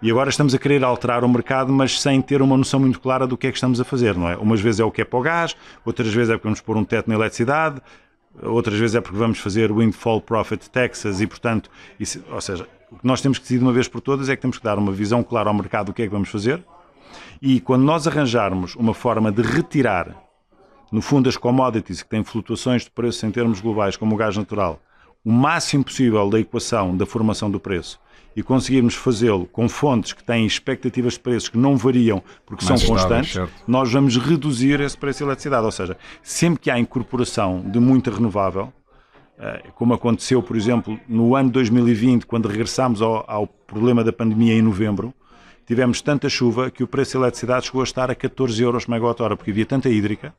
E 0.02 0.10
agora 0.10 0.32
estamos 0.32 0.56
a 0.56 0.58
querer 0.58 0.84
alterar 0.84 1.24
o 1.24 1.30
mercado, 1.30 1.72
mas 1.72 2.02
sem 2.02 2.20
ter 2.24 2.42
uma 2.42 2.58
noção 2.58 2.80
muito 2.80 3.00
clara 3.00 3.28
do 3.28 3.38
que 3.38 3.46
é 3.46 3.52
que 3.52 3.58
estamos 3.58 3.80
a 3.80 3.84
fazer, 3.84 4.16
não 4.16 4.28
é? 4.28 4.36
Umas 4.36 4.60
vezes 4.60 4.80
é 4.80 4.84
o 4.84 4.90
que 4.90 5.02
é 5.04 5.06
para 5.06 5.20
o 5.20 5.22
gás, 5.22 5.56
outras 5.86 6.12
vezes 6.12 6.32
é 6.32 6.34
porque 6.34 6.48
vamos 6.48 6.60
pôr 6.60 6.76
um 6.76 6.84
teto 6.84 7.08
na 7.08 7.14
eletricidade, 7.14 7.80
outras 8.42 8.80
vezes 8.80 8.96
é 8.96 9.02
porque 9.02 9.16
vamos 9.16 9.38
fazer 9.38 9.72
windfall 9.72 10.20
profit 10.20 10.68
taxes 10.72 11.22
e, 11.22 11.28
portanto, 11.28 11.70
isso, 12.00 12.24
ou 12.32 12.42
seja, 12.42 12.68
o 12.92 12.98
que 12.98 13.06
nós 13.06 13.22
temos 13.22 13.38
que 13.38 13.44
decidir 13.44 13.60
de 13.60 13.66
uma 13.66 13.72
vez 13.72 13.88
por 13.88 14.02
todas 14.02 14.28
é 14.28 14.36
que 14.36 14.42
temos 14.42 14.58
que 14.58 14.64
dar 14.64 14.80
uma 14.80 14.92
visão 14.92 15.22
clara 15.22 15.50
ao 15.50 15.54
mercado 15.54 15.88
do 15.88 15.94
que 15.94 16.02
é 16.02 16.06
que 16.08 16.12
vamos 16.12 16.30
fazer 16.30 16.64
e 17.40 17.60
quando 17.60 17.84
nós 17.84 18.08
arranjarmos 18.08 18.76
uma 18.76 18.96
forma 18.96 19.32
de 19.32 19.44
retirar, 19.44 20.16
no 20.92 21.02
fundo, 21.02 21.30
as 21.30 21.38
commodities 21.38 22.02
que 22.02 22.10
têm 22.10 22.24
flutuações 22.24 22.84
de 22.84 22.90
preço 22.90 23.24
em 23.28 23.32
termos 23.32 23.62
globais, 23.62 23.96
como 23.96 24.16
o 24.16 24.18
gás 24.18 24.36
natural, 24.36 24.82
o 25.24 25.32
máximo 25.32 25.84
possível 25.84 26.28
da 26.28 26.40
equação 26.40 26.98
da 26.98 27.06
formação 27.06 27.52
do 27.52 27.60
preço 27.60 28.00
e 28.36 28.42
conseguirmos 28.42 28.96
fazê-lo 28.96 29.46
com 29.46 29.68
fontes 29.68 30.14
que 30.14 30.24
têm 30.24 30.46
expectativas 30.46 31.14
de 31.14 31.20
preços 31.20 31.50
que 31.50 31.58
não 31.58 31.76
variam 31.76 32.24
porque 32.46 32.66
Mais 32.66 32.82
são 32.82 32.90
constantes, 32.90 33.40
nós 33.68 33.92
vamos 33.92 34.18
reduzir 34.18 34.80
esse 34.80 34.98
preço 34.98 35.20
de 35.20 35.26
eletricidade. 35.26 35.66
Ou 35.66 35.72
seja, 35.72 35.98
sempre 36.24 36.60
que 36.60 36.72
há 36.72 36.80
incorporação 36.80 37.62
de 37.62 37.80
muita 37.80 38.12
renovável, 38.12 38.72
eh, 39.38 39.64
como 39.76 39.94
aconteceu, 39.94 40.42
por 40.42 40.56
exemplo, 40.56 41.00
no 41.08 41.36
ano 41.36 41.50
2020, 41.50 42.26
quando 42.26 42.48
regressámos 42.48 43.02
ao, 43.02 43.26
ao 43.28 43.48
problema 43.48 44.04
da 44.04 44.14
pandemia 44.14 44.54
em 44.54 44.62
novembro, 44.62 45.14
tivemos 45.66 46.02
tanta 46.02 46.30
chuva 46.30 46.70
que 46.70 46.84
o 46.84 46.88
preço 46.88 47.14
da 47.14 47.26
eletricidade 47.26 47.66
chegou 47.66 47.82
a 47.82 47.84
estar 47.84 48.10
a 48.12 48.16
14 48.16 48.62
euros 48.62 48.86
por 48.86 48.92
megawatt-hora, 48.92 49.36
porque 49.36 49.52
havia 49.52 49.66
tanta 49.66 49.90
hídrica 49.90 50.34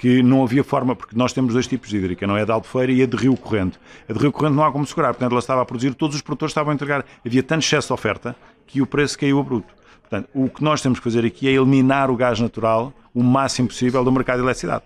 que 0.00 0.22
não 0.22 0.42
havia 0.42 0.64
forma, 0.64 0.96
porque 0.96 1.14
nós 1.14 1.30
temos 1.30 1.52
dois 1.52 1.66
tipos 1.66 1.90
de 1.90 1.98
hídrica, 1.98 2.26
não 2.26 2.34
é 2.34 2.40
a 2.40 2.44
de 2.46 2.50
Albufeira 2.50 2.90
e 2.90 3.02
a 3.02 3.06
de 3.06 3.14
Rio 3.18 3.36
Corrente. 3.36 3.78
A 4.08 4.14
de 4.14 4.18
Rio 4.18 4.32
Corrente 4.32 4.56
não 4.56 4.64
há 4.64 4.72
como 4.72 4.86
segurar, 4.86 5.08
portanto 5.08 5.32
ela 5.32 5.40
estava 5.40 5.60
a 5.60 5.64
produzir, 5.66 5.92
todos 5.92 6.16
os 6.16 6.22
produtores 6.22 6.52
estavam 6.52 6.70
a 6.70 6.74
entregar, 6.74 7.04
havia 7.24 7.42
tanto 7.42 7.62
excesso 7.62 7.88
de 7.88 7.92
oferta 7.92 8.34
que 8.66 8.80
o 8.80 8.86
preço 8.86 9.18
caiu 9.18 9.38
a 9.38 9.42
bruto. 9.42 9.74
Portanto, 10.00 10.30
o 10.32 10.48
que 10.48 10.64
nós 10.64 10.80
temos 10.80 10.98
que 10.98 11.04
fazer 11.04 11.26
aqui 11.26 11.46
é 11.48 11.50
eliminar 11.52 12.10
o 12.10 12.16
gás 12.16 12.40
natural 12.40 12.94
o 13.12 13.22
máximo 13.22 13.68
possível 13.68 14.02
do 14.02 14.10
mercado 14.10 14.38
de 14.38 14.44
eletricidade. 14.44 14.84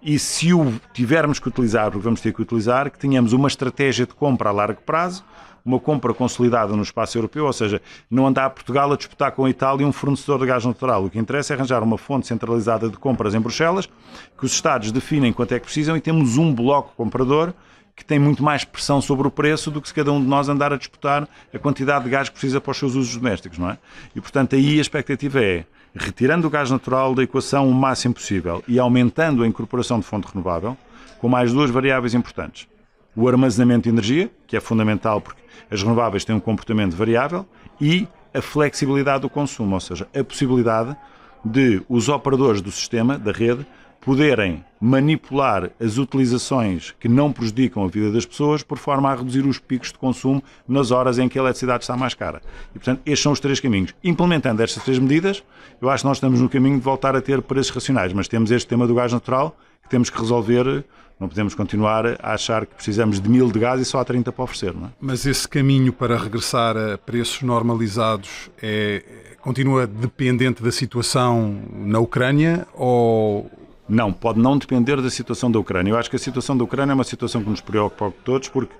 E 0.00 0.18
se 0.18 0.54
o 0.54 0.80
tivermos 0.94 1.38
que 1.38 1.48
utilizar, 1.48 1.90
porque 1.90 2.04
vamos 2.04 2.22
ter 2.22 2.32
que 2.32 2.40
utilizar, 2.40 2.90
que 2.90 2.98
tenhamos 2.98 3.34
uma 3.34 3.48
estratégia 3.48 4.06
de 4.06 4.14
compra 4.14 4.48
a 4.48 4.52
largo 4.52 4.80
prazo, 4.80 5.22
uma 5.68 5.78
compra 5.78 6.14
consolidada 6.14 6.74
no 6.74 6.82
espaço 6.82 7.18
europeu, 7.18 7.44
ou 7.44 7.52
seja, 7.52 7.80
não 8.10 8.26
andar 8.26 8.48
Portugal 8.48 8.90
a 8.90 8.96
disputar 8.96 9.32
com 9.32 9.44
a 9.44 9.50
Itália 9.50 9.86
um 9.86 9.92
fornecedor 9.92 10.40
de 10.40 10.46
gás 10.46 10.64
natural. 10.64 11.04
O 11.04 11.10
que 11.10 11.18
interessa 11.18 11.52
é 11.52 11.56
arranjar 11.56 11.82
uma 11.82 11.98
fonte 11.98 12.26
centralizada 12.26 12.88
de 12.88 12.96
compras 12.96 13.34
em 13.34 13.40
Bruxelas, 13.40 13.86
que 13.86 14.46
os 14.46 14.52
Estados 14.52 14.90
definem 14.90 15.30
quanto 15.30 15.52
é 15.52 15.58
que 15.58 15.66
precisam 15.66 15.94
e 15.94 16.00
temos 16.00 16.38
um 16.38 16.54
bloco 16.54 16.94
comprador 16.96 17.52
que 17.94 18.02
tem 18.02 18.18
muito 18.18 18.42
mais 18.42 18.64
pressão 18.64 19.02
sobre 19.02 19.26
o 19.26 19.30
preço 19.30 19.70
do 19.70 19.82
que 19.82 19.88
se 19.88 19.94
cada 19.94 20.10
um 20.10 20.22
de 20.22 20.26
nós 20.26 20.48
andar 20.48 20.72
a 20.72 20.76
disputar 20.76 21.28
a 21.52 21.58
quantidade 21.58 22.04
de 22.04 22.10
gás 22.10 22.28
que 22.28 22.38
precisa 22.38 22.60
para 22.60 22.70
os 22.70 22.78
seus 22.78 22.94
usos 22.94 23.16
domésticos, 23.16 23.58
não 23.58 23.68
é? 23.68 23.76
E, 24.14 24.20
portanto, 24.20 24.54
aí 24.54 24.78
a 24.78 24.80
expectativa 24.80 25.42
é, 25.42 25.66
retirando 25.94 26.46
o 26.46 26.50
gás 26.50 26.70
natural 26.70 27.14
da 27.14 27.24
equação 27.24 27.68
o 27.68 27.74
máximo 27.74 28.14
possível 28.14 28.62
e 28.68 28.78
aumentando 28.78 29.42
a 29.42 29.46
incorporação 29.46 29.98
de 29.98 30.06
fonte 30.06 30.28
renovável, 30.28 30.76
com 31.18 31.28
mais 31.28 31.52
duas 31.52 31.70
variáveis 31.70 32.14
importantes. 32.14 32.68
O 33.20 33.26
armazenamento 33.26 33.82
de 33.82 33.88
energia, 33.88 34.30
que 34.46 34.56
é 34.56 34.60
fundamental 34.60 35.20
porque 35.20 35.42
as 35.68 35.82
renováveis 35.82 36.24
têm 36.24 36.36
um 36.36 36.40
comportamento 36.40 36.94
variável 36.94 37.44
e 37.80 38.06
a 38.32 38.40
flexibilidade 38.40 39.22
do 39.22 39.28
consumo, 39.28 39.74
ou 39.74 39.80
seja, 39.80 40.06
a 40.16 40.22
possibilidade 40.22 40.96
de 41.44 41.82
os 41.88 42.08
operadores 42.08 42.60
do 42.62 42.70
sistema, 42.70 43.18
da 43.18 43.32
rede, 43.32 43.66
poderem 44.00 44.64
manipular 44.80 45.68
as 45.80 45.98
utilizações 45.98 46.94
que 47.00 47.08
não 47.08 47.32
prejudicam 47.32 47.82
a 47.84 47.88
vida 47.88 48.12
das 48.12 48.24
pessoas 48.24 48.62
por 48.62 48.78
forma 48.78 49.10
a 49.10 49.16
reduzir 49.16 49.44
os 49.44 49.58
picos 49.58 49.90
de 49.90 49.98
consumo 49.98 50.40
nas 50.68 50.92
horas 50.92 51.18
em 51.18 51.28
que 51.28 51.40
a 51.40 51.42
eletricidade 51.42 51.82
está 51.82 51.96
mais 51.96 52.14
cara. 52.14 52.40
E, 52.70 52.78
portanto, 52.78 53.00
estes 53.04 53.20
são 53.20 53.32
os 53.32 53.40
três 53.40 53.58
caminhos. 53.58 53.96
Implementando 54.04 54.62
estas 54.62 54.84
três 54.84 55.00
medidas, 55.00 55.42
eu 55.82 55.90
acho 55.90 56.04
que 56.04 56.08
nós 56.08 56.18
estamos 56.18 56.40
no 56.40 56.48
caminho 56.48 56.78
de 56.78 56.84
voltar 56.84 57.16
a 57.16 57.20
ter 57.20 57.42
preços 57.42 57.74
racionais, 57.74 58.12
mas 58.12 58.28
temos 58.28 58.52
este 58.52 58.68
tema 58.68 58.86
do 58.86 58.94
gás 58.94 59.12
natural 59.12 59.56
que 59.82 59.88
temos 59.88 60.08
que 60.08 60.20
resolver 60.20 60.84
não 61.18 61.28
podemos 61.28 61.54
continuar 61.54 62.06
a 62.22 62.34
achar 62.34 62.64
que 62.64 62.74
precisamos 62.74 63.20
de 63.20 63.28
mil 63.28 63.50
de 63.50 63.58
gás 63.58 63.80
e 63.80 63.84
só 63.84 63.98
há 63.98 64.04
30 64.04 64.32
para 64.32 64.44
oferecer. 64.44 64.72
Não 64.72 64.86
é? 64.86 64.90
Mas 65.00 65.26
esse 65.26 65.48
caminho 65.48 65.92
para 65.92 66.16
regressar 66.16 66.76
a 66.76 66.96
preços 66.96 67.42
normalizados 67.42 68.50
é, 68.62 69.02
continua 69.40 69.86
dependente 69.86 70.62
da 70.62 70.70
situação 70.70 71.60
na 71.72 71.98
Ucrânia 71.98 72.66
ou. 72.74 73.50
Não, 73.88 74.12
pode 74.12 74.38
não 74.38 74.58
depender 74.58 75.00
da 75.00 75.08
situação 75.08 75.50
da 75.50 75.58
Ucrânia. 75.58 75.92
Eu 75.92 75.96
acho 75.96 76.10
que 76.10 76.16
a 76.16 76.18
situação 76.18 76.54
da 76.54 76.62
Ucrânia 76.62 76.92
é 76.92 76.94
uma 76.94 77.04
situação 77.04 77.42
que 77.42 77.48
nos 77.48 77.62
preocupa 77.62 78.08
a 78.08 78.10
todos, 78.22 78.48
porque 78.50 78.74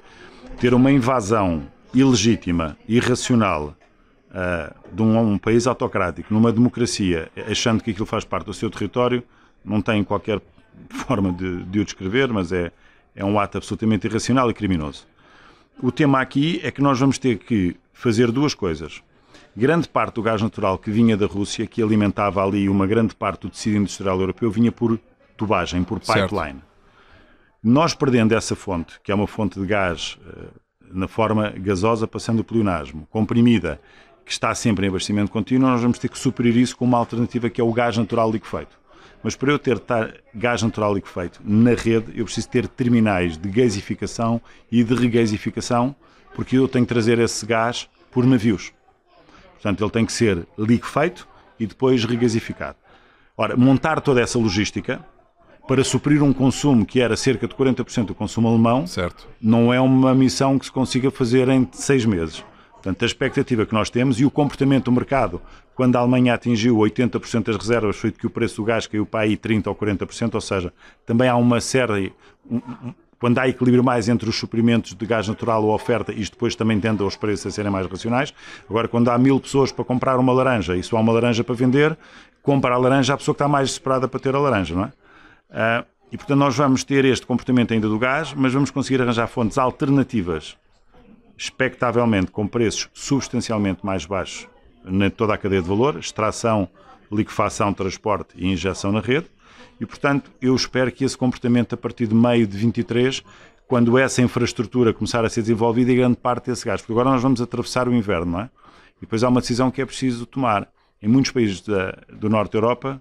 ter 0.60 0.74
uma 0.74 0.92
invasão 0.92 1.62
ilegítima, 1.94 2.76
irracional, 2.86 3.74
uh, 4.30 4.94
de 4.94 5.00
um, 5.00 5.18
um 5.18 5.38
país 5.38 5.66
autocrático, 5.66 6.32
numa 6.32 6.52
democracia, 6.52 7.30
achando 7.50 7.82
que 7.82 7.90
aquilo 7.90 8.04
faz 8.04 8.22
parte 8.22 8.44
do 8.44 8.52
seu 8.52 8.68
território, 8.68 9.22
não 9.64 9.80
tem 9.80 10.04
qualquer 10.04 10.42
forma 10.90 11.32
de, 11.32 11.64
de 11.64 11.80
o 11.80 11.84
descrever, 11.84 12.32
mas 12.32 12.52
é, 12.52 12.72
é 13.14 13.24
um 13.24 13.38
ato 13.38 13.58
absolutamente 13.58 14.06
irracional 14.06 14.50
e 14.50 14.54
criminoso. 14.54 15.06
O 15.82 15.92
tema 15.92 16.20
aqui 16.20 16.60
é 16.62 16.70
que 16.70 16.82
nós 16.82 16.98
vamos 16.98 17.18
ter 17.18 17.38
que 17.38 17.76
fazer 17.92 18.32
duas 18.32 18.54
coisas. 18.54 19.02
Grande 19.56 19.88
parte 19.88 20.14
do 20.14 20.22
gás 20.22 20.40
natural 20.42 20.78
que 20.78 20.90
vinha 20.90 21.16
da 21.16 21.26
Rússia, 21.26 21.66
que 21.66 21.82
alimentava 21.82 22.44
ali 22.44 22.68
uma 22.68 22.86
grande 22.86 23.14
parte 23.14 23.42
do 23.42 23.50
tecido 23.50 23.76
industrial 23.76 24.20
europeu, 24.20 24.50
vinha 24.50 24.70
por 24.70 24.98
tubagem, 25.36 25.82
por 25.82 25.98
pipeline. 26.00 26.30
Certo. 26.30 26.62
Nós 27.62 27.94
perdendo 27.94 28.34
essa 28.34 28.54
fonte, 28.54 29.00
que 29.02 29.10
é 29.10 29.14
uma 29.14 29.26
fonte 29.26 29.58
de 29.58 29.66
gás 29.66 30.16
uh, 30.20 30.48
na 30.92 31.08
forma 31.08 31.50
gasosa, 31.50 32.06
passando 32.06 32.44
pelo 32.44 32.60
ionasmo, 32.60 33.06
comprimida, 33.10 33.80
que 34.24 34.30
está 34.30 34.54
sempre 34.54 34.86
em 34.86 34.90
abastecimento 34.90 35.30
contínuo, 35.30 35.68
nós 35.68 35.80
vamos 35.80 35.98
ter 35.98 36.08
que 36.08 36.18
suprir 36.18 36.56
isso 36.56 36.76
com 36.76 36.84
uma 36.84 36.98
alternativa 36.98 37.50
que 37.50 37.60
é 37.60 37.64
o 37.64 37.72
gás 37.72 37.96
natural 37.96 38.30
liquefeito. 38.30 38.77
Mas 39.22 39.34
para 39.34 39.50
eu 39.50 39.58
ter 39.58 39.80
gás 40.34 40.62
natural 40.62 40.94
liquefeito 40.94 41.40
na 41.44 41.74
rede, 41.74 42.12
eu 42.14 42.24
preciso 42.24 42.48
ter 42.48 42.68
terminais 42.68 43.36
de 43.36 43.48
gasificação 43.48 44.40
e 44.70 44.84
de 44.84 44.94
regasificação, 44.94 45.94
porque 46.34 46.56
eu 46.56 46.68
tenho 46.68 46.84
que 46.84 46.92
trazer 46.92 47.18
esse 47.18 47.44
gás 47.44 47.88
por 48.10 48.24
navios. 48.24 48.72
Portanto, 49.54 49.82
ele 49.82 49.90
tem 49.90 50.06
que 50.06 50.12
ser 50.12 50.46
liquefeito 50.56 51.26
e 51.58 51.66
depois 51.66 52.04
regasificado. 52.04 52.76
Ora, 53.36 53.56
montar 53.56 54.00
toda 54.00 54.20
essa 54.20 54.38
logística 54.38 55.04
para 55.66 55.84
suprir 55.84 56.22
um 56.22 56.32
consumo 56.32 56.86
que 56.86 57.00
era 57.00 57.16
cerca 57.16 57.46
de 57.46 57.54
40% 57.54 58.06
do 58.06 58.14
consumo 58.14 58.48
alemão, 58.48 58.86
certo. 58.86 59.28
não 59.40 59.72
é 59.72 59.80
uma 59.80 60.14
missão 60.14 60.58
que 60.58 60.64
se 60.64 60.72
consiga 60.72 61.10
fazer 61.10 61.48
em 61.48 61.68
seis 61.72 62.06
meses. 62.06 62.42
Portanto, 62.88 63.02
a 63.02 63.06
expectativa 63.06 63.66
que 63.66 63.74
nós 63.74 63.90
temos 63.90 64.18
e 64.18 64.24
o 64.24 64.30
comportamento 64.30 64.86
do 64.86 64.92
mercado, 64.92 65.42
quando 65.74 65.96
a 65.96 65.98
Alemanha 65.98 66.32
atingiu 66.32 66.74
80% 66.76 67.44
das 67.44 67.56
reservas, 67.56 67.96
foi 67.96 68.10
de 68.10 68.16
que 68.16 68.26
o 68.26 68.30
preço 68.30 68.56
do 68.56 68.64
gás 68.64 68.86
caiu 68.86 69.04
para 69.04 69.20
aí 69.20 69.36
30% 69.36 69.66
ou 69.66 69.74
40%, 69.74 70.34
ou 70.34 70.40
seja, 70.40 70.72
também 71.04 71.28
há 71.28 71.36
uma 71.36 71.60
série. 71.60 72.14
quando 73.18 73.38
há 73.40 73.46
equilíbrio 73.46 73.84
mais 73.84 74.08
entre 74.08 74.26
os 74.26 74.36
suprimentos 74.36 74.94
de 74.94 75.04
gás 75.04 75.28
natural 75.28 75.62
ou 75.64 75.74
oferta, 75.74 76.14
isto 76.14 76.32
depois 76.32 76.56
também 76.56 76.80
tende 76.80 77.02
aos 77.02 77.14
preços 77.14 77.46
a 77.48 77.50
serem 77.50 77.70
mais 77.70 77.86
racionais. 77.86 78.32
Agora, 78.70 78.88
quando 78.88 79.10
há 79.10 79.18
mil 79.18 79.38
pessoas 79.38 79.70
para 79.70 79.84
comprar 79.84 80.18
uma 80.18 80.32
laranja 80.32 80.74
e 80.74 80.82
só 80.82 80.96
há 80.96 81.00
uma 81.00 81.12
laranja 81.12 81.44
para 81.44 81.54
vender, 81.54 81.98
compra 82.42 82.74
a 82.74 82.78
laranja 82.78 83.12
a 83.12 83.18
pessoa 83.18 83.34
que 83.34 83.42
está 83.42 83.48
mais 83.48 83.68
desesperada 83.68 84.08
para 84.08 84.18
ter 84.18 84.34
a 84.34 84.38
laranja, 84.38 84.74
não 84.74 84.84
é? 84.84 84.88
Uh, 85.50 85.86
e, 86.10 86.16
portanto, 86.16 86.38
nós 86.38 86.56
vamos 86.56 86.84
ter 86.84 87.04
este 87.04 87.26
comportamento 87.26 87.74
ainda 87.74 87.86
do 87.86 87.98
gás, 87.98 88.32
mas 88.32 88.54
vamos 88.54 88.70
conseguir 88.70 89.02
arranjar 89.02 89.26
fontes 89.26 89.58
alternativas, 89.58 90.56
expectavelmente 91.38 92.32
com 92.32 92.48
preços 92.48 92.90
substancialmente 92.92 93.86
mais 93.86 94.04
baixos 94.04 94.48
na 94.84 95.08
toda 95.08 95.34
a 95.34 95.38
cadeia 95.38 95.62
de 95.62 95.68
valor, 95.68 95.96
extração, 95.98 96.68
liquefação, 97.12 97.72
transporte 97.72 98.34
e 98.36 98.48
injeção 98.48 98.90
na 98.90 99.00
rede. 99.00 99.26
E, 99.80 99.86
portanto, 99.86 100.30
eu 100.42 100.54
espero 100.56 100.90
que 100.90 101.04
esse 101.04 101.16
comportamento, 101.16 101.74
a 101.74 101.76
partir 101.76 102.08
de 102.08 102.14
meio 102.14 102.46
de 102.46 102.56
23, 102.56 103.22
quando 103.68 103.96
essa 103.96 104.20
infraestrutura 104.20 104.92
começar 104.92 105.24
a 105.24 105.28
ser 105.28 105.42
desenvolvida 105.42 105.92
e 105.92 105.96
grande 105.96 106.16
parte 106.16 106.50
desse 106.50 106.64
gás, 106.64 106.80
porque 106.80 106.92
agora 106.92 107.10
nós 107.10 107.22
vamos 107.22 107.40
atravessar 107.40 107.88
o 107.88 107.94
inverno, 107.94 108.32
não 108.32 108.40
é? 108.40 108.50
E 108.96 109.02
depois 109.02 109.22
há 109.22 109.28
uma 109.28 109.40
decisão 109.40 109.70
que 109.70 109.80
é 109.80 109.86
preciso 109.86 110.26
tomar. 110.26 110.68
Em 111.00 111.06
muitos 111.06 111.30
países 111.30 111.60
da, 111.60 111.96
do 112.12 112.28
Norte 112.28 112.52
da 112.52 112.58
Europa, 112.58 113.00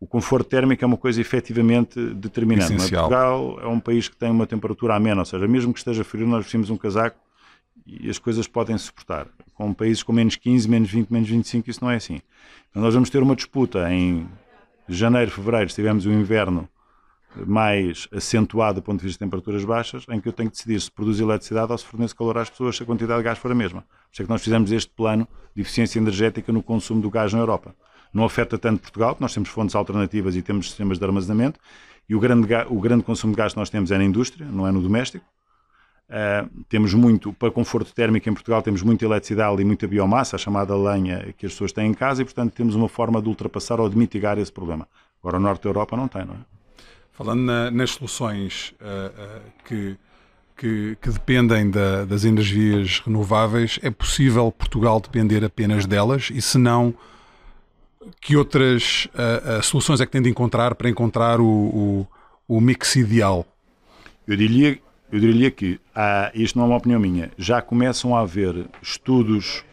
o 0.00 0.06
conforto 0.06 0.48
térmico 0.48 0.82
é 0.82 0.86
uma 0.86 0.96
coisa 0.96 1.20
efetivamente 1.20 2.00
determinante. 2.14 2.74
Essencial. 2.74 3.08
Portugal 3.08 3.60
é 3.62 3.68
um 3.68 3.78
país 3.78 4.08
que 4.08 4.16
tem 4.16 4.30
uma 4.30 4.46
temperatura 4.46 4.96
amena, 4.96 5.20
ou 5.20 5.24
seja, 5.24 5.46
mesmo 5.46 5.72
que 5.72 5.78
esteja 5.78 6.02
frio, 6.02 6.26
nós 6.26 6.44
vestimos 6.44 6.70
um 6.70 6.76
casaco 6.76 7.27
e 7.88 8.10
as 8.10 8.18
coisas 8.18 8.46
podem 8.46 8.76
suportar. 8.76 9.26
Com 9.54 9.72
países 9.72 10.02
com 10.02 10.12
menos 10.12 10.36
15, 10.36 10.68
menos 10.68 10.90
20, 10.90 11.10
menos 11.10 11.28
25, 11.28 11.70
isso 11.70 11.82
não 11.82 11.90
é 11.90 11.96
assim. 11.96 12.20
Então 12.70 12.82
nós 12.82 12.94
vamos 12.94 13.10
ter 13.10 13.22
uma 13.22 13.34
disputa 13.34 13.90
em 13.92 14.28
janeiro, 14.88 15.30
fevereiro, 15.30 15.68
se 15.70 15.76
tivermos 15.76 16.06
um 16.06 16.12
inverno 16.12 16.68
mais 17.46 18.08
acentuado 18.12 18.80
do 18.80 18.84
ponto 18.84 19.00
de 19.00 19.06
vista 19.06 19.24
de 19.24 19.28
temperaturas 19.28 19.64
baixas, 19.64 20.04
em 20.10 20.20
que 20.20 20.28
eu 20.28 20.32
tenho 20.32 20.50
que 20.50 20.56
decidir 20.56 20.80
se 20.80 20.90
produz 20.90 21.20
eletricidade 21.20 21.70
ou 21.72 21.78
se 21.78 21.84
fornece 21.84 22.14
calor 22.14 22.38
às 22.38 22.50
pessoas 22.50 22.76
se 22.76 22.82
a 22.82 22.86
quantidade 22.86 23.20
de 23.20 23.24
gás 23.24 23.38
for 23.38 23.50
a 23.50 23.54
mesma. 23.54 23.82
Por 23.82 24.12
isso 24.12 24.22
é 24.22 24.24
que 24.24 24.30
nós 24.30 24.42
fizemos 24.42 24.72
este 24.72 24.90
plano 24.90 25.26
de 25.54 25.62
eficiência 25.62 25.98
energética 25.98 26.52
no 26.52 26.62
consumo 26.62 27.00
do 27.00 27.10
gás 27.10 27.32
na 27.32 27.40
Europa 27.40 27.74
não 28.12 28.24
afeta 28.24 28.58
tanto 28.58 28.80
Portugal, 28.80 29.16
nós 29.20 29.32
temos 29.32 29.48
fontes 29.48 29.74
alternativas 29.74 30.36
e 30.36 30.42
temos 30.42 30.68
sistemas 30.68 30.98
de 30.98 31.04
armazenamento, 31.04 31.58
e 32.08 32.14
o 32.14 32.20
grande, 32.20 32.48
o 32.68 32.80
grande 32.80 33.02
consumo 33.04 33.32
de 33.32 33.36
gás 33.36 33.52
que 33.52 33.58
nós 33.58 33.70
temos 33.70 33.90
é 33.90 33.98
na 33.98 34.04
indústria, 34.04 34.46
não 34.46 34.66
é 34.66 34.72
no 34.72 34.80
doméstico. 34.80 35.24
Uh, 36.08 36.48
temos 36.70 36.94
muito, 36.94 37.34
para 37.34 37.50
conforto 37.50 37.92
térmico 37.92 38.26
em 38.30 38.32
Portugal, 38.32 38.62
temos 38.62 38.80
muita 38.82 39.04
eletricidade 39.04 39.60
e 39.60 39.64
muita 39.64 39.86
biomassa, 39.86 40.36
a 40.36 40.38
chamada 40.38 40.74
lenha 40.74 41.34
que 41.36 41.44
as 41.44 41.52
pessoas 41.52 41.70
têm 41.70 41.90
em 41.90 41.94
casa, 41.94 42.22
e 42.22 42.24
portanto 42.24 42.54
temos 42.54 42.74
uma 42.74 42.88
forma 42.88 43.20
de 43.20 43.28
ultrapassar 43.28 43.78
ou 43.78 43.90
de 43.90 43.98
mitigar 43.98 44.38
esse 44.38 44.50
problema. 44.50 44.88
Agora, 45.20 45.36
o 45.36 45.40
norte 45.40 45.64
da 45.64 45.68
Europa 45.68 45.96
não 45.98 46.08
tem, 46.08 46.24
não 46.24 46.34
é? 46.34 46.38
Falando 47.12 47.40
na, 47.42 47.70
nas 47.70 47.90
soluções 47.90 48.72
uh, 48.80 48.84
uh, 48.84 49.42
que, 49.66 49.98
que, 50.56 50.96
que, 50.98 51.10
dependem 51.10 51.70
da, 51.70 52.06
das 52.06 52.24
energias 52.24 53.00
renováveis, 53.00 53.78
é 53.82 53.90
possível 53.90 54.50
Portugal 54.50 55.00
depender 55.00 55.44
apenas 55.44 55.84
delas? 55.84 56.30
E 56.32 56.40
se 56.40 56.56
não, 56.56 56.94
que 58.20 58.34
outras 58.34 59.08
soluções 59.62 60.00
é 60.00 60.06
que 60.06 60.12
tem 60.12 60.22
de 60.22 60.30
encontrar 60.30 60.74
para 60.74 60.88
encontrar 60.88 61.40
o, 61.40 61.44
o, 61.44 62.06
o 62.46 62.60
mix 62.60 62.96
ideal? 62.96 63.44
Eu 64.26 64.36
diria, 64.36 64.78
eu 65.10 65.18
diria 65.18 65.50
que, 65.50 65.80
há, 65.94 66.30
isto 66.34 66.58
não 66.58 66.66
é 66.66 66.68
uma 66.68 66.76
opinião 66.76 67.00
minha, 67.00 67.30
já 67.38 67.62
começam 67.62 68.14
a 68.14 68.20
haver 68.20 68.66
estudos, 68.82 69.64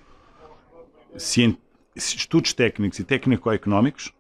estudos 1.96 2.54
técnicos 2.54 3.00
e 3.00 3.04
técnico-económicos 3.04 4.14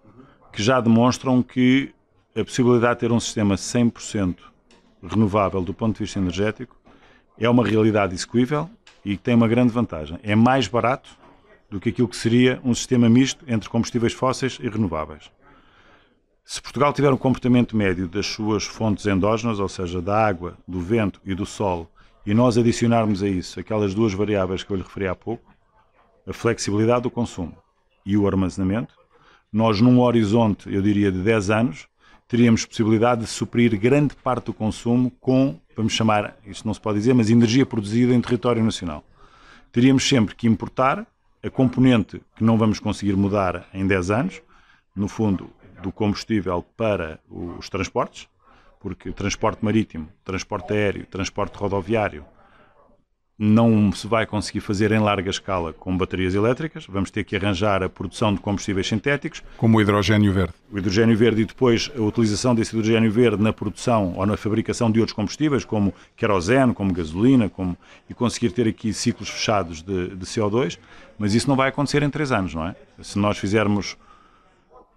que 0.51 0.61
já 0.61 0.79
demonstram 0.79 1.41
que 1.41 1.93
a 2.35 2.43
possibilidade 2.43 2.95
de 2.95 2.99
ter 3.01 3.11
um 3.11 3.19
sistema 3.19 3.55
100% 3.55 4.37
renovável 5.01 5.61
do 5.61 5.73
ponto 5.73 5.97
de 5.97 6.03
vista 6.03 6.19
energético 6.19 6.75
é 7.37 7.49
uma 7.49 7.65
realidade 7.65 8.13
execuível 8.13 8.69
e 9.03 9.15
tem 9.15 9.35
uma 9.35 9.47
grande 9.47 9.71
vantagem. 9.71 10.17
É 10.23 10.35
mais 10.35 10.67
barato 10.67 11.09
do 11.69 11.79
que 11.79 11.89
aquilo 11.89 12.07
que 12.07 12.15
seria 12.15 12.59
um 12.63 12.73
sistema 12.73 13.09
misto 13.09 13.45
entre 13.47 13.69
combustíveis 13.69 14.13
fósseis 14.13 14.57
e 14.61 14.67
renováveis. 14.67 15.31
Se 16.47 16.61
Portugal 16.61 16.93
tiver 16.93 17.11
um 17.11 17.17
comportamento 17.17 17.75
médio 17.75 18.07
das 18.07 18.27
suas 18.27 18.65
fontes 18.65 19.07
endógenas, 19.07 19.59
ou 19.59 19.67
seja, 19.67 19.99
da 19.99 20.27
água, 20.27 20.55
do 20.67 20.79
vento 20.79 21.19
e 21.25 21.33
do 21.33 21.43
sol, 21.43 21.91
e 22.23 22.35
nós 22.35 22.55
adicionarmos 22.55 23.23
a 23.23 23.27
isso 23.27 23.59
aquelas 23.59 23.95
duas 23.95 24.13
variáveis 24.13 24.63
que 24.63 24.71
eu 24.71 24.77
lhe 24.77 24.83
referi 24.83 25.07
há 25.07 25.15
pouco, 25.15 25.51
a 26.25 26.31
flexibilidade 26.31 27.01
do 27.01 27.09
consumo 27.09 27.57
e 28.05 28.15
o 28.15 28.27
armazenamento, 28.27 28.93
nós, 29.51 29.81
num 29.81 29.99
horizonte, 29.99 30.71
eu 30.71 30.83
diria, 30.83 31.11
de 31.11 31.17
10 31.17 31.49
anos, 31.49 31.87
teríamos 32.27 32.63
possibilidade 32.63 33.21
de 33.21 33.27
suprir 33.27 33.75
grande 33.79 34.15
parte 34.15 34.45
do 34.45 34.53
consumo 34.53 35.09
com, 35.19 35.59
vamos 35.75 35.93
chamar, 35.93 36.37
isto 36.45 36.67
não 36.67 36.75
se 36.75 36.81
pode 36.81 36.99
dizer, 36.99 37.15
mas 37.15 37.31
energia 37.31 37.65
produzida 37.65 38.13
em 38.13 38.21
território 38.21 38.63
nacional. 38.63 39.03
Teríamos 39.71 40.07
sempre 40.07 40.35
que 40.35 40.47
importar 40.47 41.07
a 41.43 41.49
componente 41.49 42.21
que 42.35 42.43
não 42.43 42.55
vamos 42.55 42.79
conseguir 42.79 43.15
mudar 43.15 43.67
em 43.73 43.87
10 43.87 44.11
anos, 44.11 44.41
no 44.95 45.07
fundo, 45.07 45.49
do 45.85 45.91
combustível 45.91 46.65
para 46.75 47.19
os 47.29 47.69
transportes, 47.69 48.27
porque 48.79 49.11
transporte 49.11 49.63
marítimo, 49.63 50.09
transporte 50.23 50.73
aéreo, 50.73 51.05
transporte 51.05 51.55
rodoviário 51.55 52.25
não 53.37 53.91
se 53.91 54.07
vai 54.07 54.25
conseguir 54.25 54.61
fazer 54.61 54.93
em 54.93 54.99
larga 54.99 55.29
escala 55.29 55.73
com 55.73 55.95
baterias 55.95 56.33
elétricas, 56.33 56.87
vamos 56.87 57.11
ter 57.11 57.25
que 57.25 57.35
arranjar 57.35 57.83
a 57.83 57.89
produção 57.89 58.33
de 58.33 58.39
combustíveis 58.39 58.87
sintéticos. 58.87 59.43
Como 59.57 59.77
o 59.77 59.81
hidrogênio 59.81 60.31
verde. 60.31 60.53
O 60.71 60.77
hidrogênio 60.77 61.17
verde 61.17 61.41
e 61.41 61.45
depois 61.45 61.91
a 61.97 62.01
utilização 62.01 62.55
desse 62.55 62.73
hidrogênio 62.73 63.11
verde 63.11 63.43
na 63.43 63.51
produção 63.51 64.13
ou 64.15 64.25
na 64.25 64.37
fabricação 64.37 64.89
de 64.89 65.01
outros 65.01 65.13
combustíveis, 65.13 65.65
como 65.65 65.93
querosene, 66.15 66.73
como 66.73 66.93
gasolina, 66.93 67.49
como, 67.49 67.77
e 68.09 68.13
conseguir 68.13 68.51
ter 68.51 68.69
aqui 68.69 68.93
ciclos 68.93 69.29
fechados 69.29 69.83
de, 69.83 70.15
de 70.15 70.25
CO2, 70.25 70.79
mas 71.19 71.35
isso 71.35 71.49
não 71.49 71.57
vai 71.57 71.67
acontecer 71.67 72.01
em 72.03 72.09
3 72.09 72.31
anos, 72.31 72.55
não 72.55 72.65
é? 72.65 72.75
Se 73.01 73.19
nós 73.19 73.37
fizermos 73.37 73.97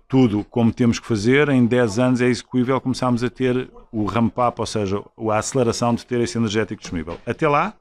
tudo 0.09 0.43
como 0.45 0.73
temos 0.73 0.99
que 0.99 1.07
fazer, 1.07 1.51
em 1.51 1.67
10 1.67 1.99
anos 1.99 2.21
é 2.23 2.27
execuível 2.27 2.81
começarmos 2.81 3.23
a 3.23 3.29
ter 3.29 3.69
o 3.93 4.07
ramp-up, 4.07 4.59
ou 4.59 4.67
seja, 4.67 5.03
a 5.31 5.37
aceleração 5.37 5.95
de 5.95 6.07
ter 6.07 6.19
esse 6.21 6.39
energético 6.39 6.81
disponível. 6.81 7.21
Até 7.27 7.47
lá, 7.47 7.75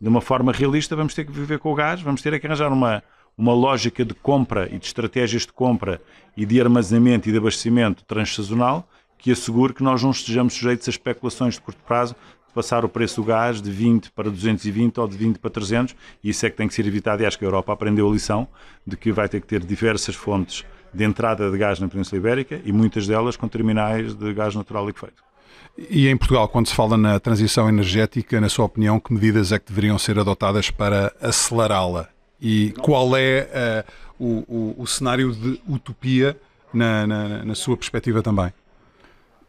de 0.00 0.08
uma 0.08 0.20
forma 0.20 0.50
realista, 0.50 0.96
vamos 0.96 1.14
ter 1.14 1.24
que 1.24 1.30
viver 1.30 1.60
com 1.60 1.72
o 1.72 1.74
gás, 1.74 2.02
vamos 2.02 2.20
ter 2.22 2.38
que 2.40 2.46
arranjar 2.46 2.72
uma, 2.72 3.04
uma 3.38 3.54
lógica 3.54 4.04
de 4.04 4.14
compra 4.14 4.66
e 4.66 4.78
de 4.78 4.86
estratégias 4.86 5.42
de 5.42 5.52
compra 5.52 6.02
e 6.36 6.44
de 6.44 6.60
armazenamento 6.60 7.28
e 7.28 7.32
de 7.32 7.38
abastecimento 7.38 8.04
transsazonal 8.04 8.88
que 9.16 9.30
assegure 9.30 9.72
que 9.72 9.82
nós 9.82 10.02
não 10.02 10.10
estejamos 10.10 10.54
sujeitos 10.54 10.88
a 10.88 10.90
especulações 10.90 11.54
de 11.54 11.60
curto 11.60 11.80
prazo 11.86 12.16
de 12.48 12.54
passar 12.54 12.84
o 12.84 12.88
preço 12.88 13.20
do 13.20 13.24
gás 13.24 13.60
de 13.60 13.70
20 13.70 14.10
para 14.12 14.30
220 14.30 14.98
ou 14.98 15.06
de 15.06 15.16
20 15.16 15.38
para 15.38 15.50
300 15.50 15.94
e 16.24 16.30
isso 16.30 16.44
é 16.46 16.50
que 16.50 16.56
tem 16.56 16.66
que 16.66 16.74
ser 16.74 16.86
evitado 16.86 17.22
e 17.22 17.26
acho 17.26 17.38
que 17.38 17.44
a 17.44 17.48
Europa 17.48 17.72
aprendeu 17.72 18.08
a 18.08 18.12
lição 18.12 18.48
de 18.84 18.96
que 18.96 19.12
vai 19.12 19.28
ter 19.28 19.40
que 19.40 19.46
ter 19.46 19.62
diversas 19.62 20.14
fontes 20.14 20.64
de 20.92 21.04
entrada 21.04 21.50
de 21.50 21.56
gás 21.56 21.78
na 21.78 21.88
Península 21.88 22.18
Ibérica 22.18 22.60
e 22.64 22.72
muitas 22.72 23.06
delas 23.06 23.36
com 23.36 23.48
terminais 23.48 24.14
de 24.14 24.32
gás 24.32 24.54
natural 24.54 24.86
liquefeito. 24.86 25.22
E 25.78 26.08
em 26.08 26.16
Portugal, 26.16 26.48
quando 26.48 26.66
se 26.66 26.74
fala 26.74 26.96
na 26.96 27.18
transição 27.20 27.68
energética, 27.68 28.40
na 28.40 28.48
sua 28.48 28.64
opinião, 28.64 28.98
que 28.98 29.12
medidas 29.12 29.52
é 29.52 29.58
que 29.58 29.68
deveriam 29.68 29.98
ser 29.98 30.18
adotadas 30.18 30.70
para 30.70 31.12
acelerá-la? 31.20 32.08
E 32.40 32.74
qual 32.80 33.16
é 33.16 33.84
uh, 34.18 34.24
o, 34.24 34.44
o, 34.48 34.82
o, 34.82 34.86
cenário 34.86 35.32
de 35.32 35.60
utopia 35.68 36.36
na, 36.72 37.06
na, 37.06 37.44
na, 37.44 37.54
sua 37.54 37.76
perspectiva 37.76 38.22
também? 38.22 38.52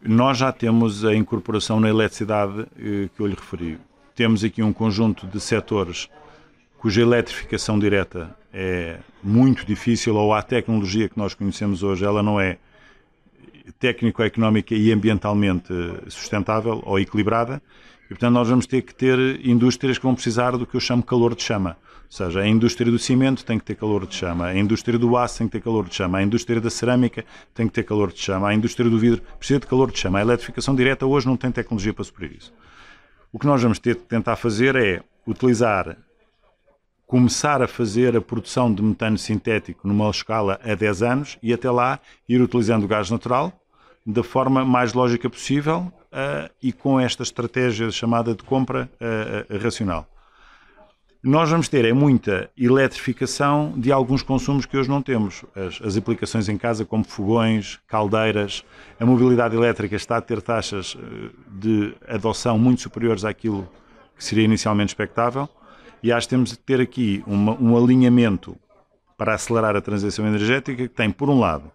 Nós 0.01 0.37
já 0.37 0.51
temos 0.51 1.05
a 1.05 1.15
incorporação 1.15 1.79
na 1.79 1.89
eletricidade 1.89 2.65
eh, 2.77 3.07
que 3.15 3.21
eu 3.21 3.27
lhe 3.27 3.35
referi. 3.35 3.77
Temos 4.15 4.43
aqui 4.43 4.63
um 4.63 4.73
conjunto 4.73 5.27
de 5.27 5.39
setores 5.39 6.09
cuja 6.81 7.03
eletrificação 7.03 7.77
direta 7.77 8.35
é 8.51 8.97
muito 9.21 9.63
difícil, 9.63 10.15
ou 10.15 10.33
a 10.33 10.41
tecnologia 10.41 11.07
que 11.07 11.15
nós 11.15 11.35
conhecemos 11.35 11.83
hoje, 11.83 12.03
ela 12.03 12.23
não 12.23 12.41
é 12.41 12.57
técnico-económica 13.79 14.73
e 14.73 14.91
ambientalmente 14.91 15.71
sustentável 16.07 16.81
ou 16.83 16.99
equilibrada, 16.99 17.61
e 18.05 18.07
portanto 18.09 18.33
nós 18.33 18.49
vamos 18.49 18.65
ter 18.65 18.81
que 18.81 18.95
ter 18.95 19.45
indústrias 19.45 19.99
que 19.99 20.03
vão 20.03 20.15
precisar 20.15 20.57
do 20.57 20.65
que 20.65 20.73
eu 20.73 20.79
chamo 20.79 21.03
calor 21.03 21.35
de 21.35 21.43
chama. 21.43 21.77
Ou 22.05 22.11
seja, 22.11 22.39
a 22.39 22.47
indústria 22.47 22.91
do 22.91 22.97
cimento 22.97 23.45
tem 23.45 23.59
que 23.59 23.65
ter 23.65 23.75
calor 23.75 24.07
de 24.07 24.15
chama, 24.15 24.47
a 24.47 24.57
indústria 24.57 24.97
do 24.97 25.15
aço 25.15 25.37
tem 25.37 25.47
que 25.47 25.51
ter 25.51 25.61
calor 25.61 25.87
de 25.87 25.93
chama, 25.93 26.17
a 26.17 26.23
indústria 26.23 26.59
da 26.59 26.71
cerâmica 26.71 27.23
tem 27.53 27.67
que 27.67 27.73
ter 27.73 27.83
calor 27.83 28.11
de 28.11 28.19
chama, 28.19 28.49
a 28.49 28.55
indústria 28.55 28.89
do 28.89 28.97
vidro 28.97 29.21
precisa 29.37 29.59
de 29.59 29.67
calor 29.67 29.91
de 29.91 29.99
chama. 29.99 30.17
A 30.17 30.21
eletrificação 30.23 30.73
direta 30.73 31.05
hoje 31.05 31.27
não 31.27 31.37
tem 31.37 31.51
tecnologia 31.51 31.93
para 31.93 32.03
suprir 32.03 32.35
isso. 32.35 32.51
O 33.31 33.37
que 33.37 33.45
nós 33.45 33.61
vamos 33.61 33.77
ter 33.77 33.97
que 33.97 34.01
tentar 34.01 34.35
fazer 34.35 34.75
é 34.75 35.03
utilizar, 35.27 35.95
começar 37.11 37.61
a 37.61 37.67
fazer 37.67 38.15
a 38.15 38.21
produção 38.21 38.73
de 38.73 38.81
metano 38.81 39.17
sintético 39.17 39.85
numa 39.85 40.09
escala 40.09 40.57
a 40.63 40.73
10 40.73 41.03
anos 41.03 41.37
e 41.43 41.51
até 41.51 41.69
lá 41.69 41.99
ir 42.27 42.41
utilizando 42.41 42.85
o 42.85 42.87
gás 42.87 43.11
natural 43.11 43.51
da 44.05 44.23
forma 44.23 44.63
mais 44.63 44.93
lógica 44.93 45.29
possível 45.29 45.91
uh, 46.13 46.49
e 46.63 46.71
com 46.71 46.97
esta 46.97 47.21
estratégia 47.21 47.91
chamada 47.91 48.33
de 48.33 48.41
compra 48.43 48.89
uh, 48.95 49.57
racional. 49.61 50.07
Nós 51.21 51.49
vamos 51.49 51.67
ter 51.67 51.83
é 51.83 51.91
muita 51.91 52.49
eletrificação 52.57 53.73
de 53.75 53.91
alguns 53.91 54.23
consumos 54.23 54.65
que 54.65 54.77
hoje 54.77 54.87
não 54.87 55.01
temos. 55.01 55.43
As, 55.53 55.85
as, 55.85 55.97
aplicações 55.97 56.47
em 56.47 56.57
casa, 56.57 56.85
como 56.85 57.03
fogões, 57.03 57.77
caldeiras, 57.89 58.63
a 58.97 59.05
mobilidade 59.05 59.53
elétrica 59.53 59.97
está 59.97 60.15
a 60.15 60.21
ter 60.21 60.41
taxas 60.41 60.95
de 61.59 61.93
adoção 62.07 62.57
muito 62.57 62.79
superiores 62.79 63.25
àquilo 63.25 63.67
que 64.17 64.23
seria 64.23 64.45
inicialmente 64.45 64.91
expectável. 64.91 65.49
E 66.03 66.11
acho 66.11 66.27
que 66.27 66.31
temos 66.31 66.49
de 66.49 66.57
ter 66.57 66.81
aqui 66.81 67.23
uma, 67.27 67.53
um 67.59 67.77
alinhamento 67.77 68.57
para 69.17 69.35
acelerar 69.35 69.75
a 69.75 69.81
transição 69.81 70.25
energética 70.25 70.87
que 70.87 70.87
tem, 70.87 71.11
por 71.11 71.29
um 71.29 71.39
lado, 71.39 71.71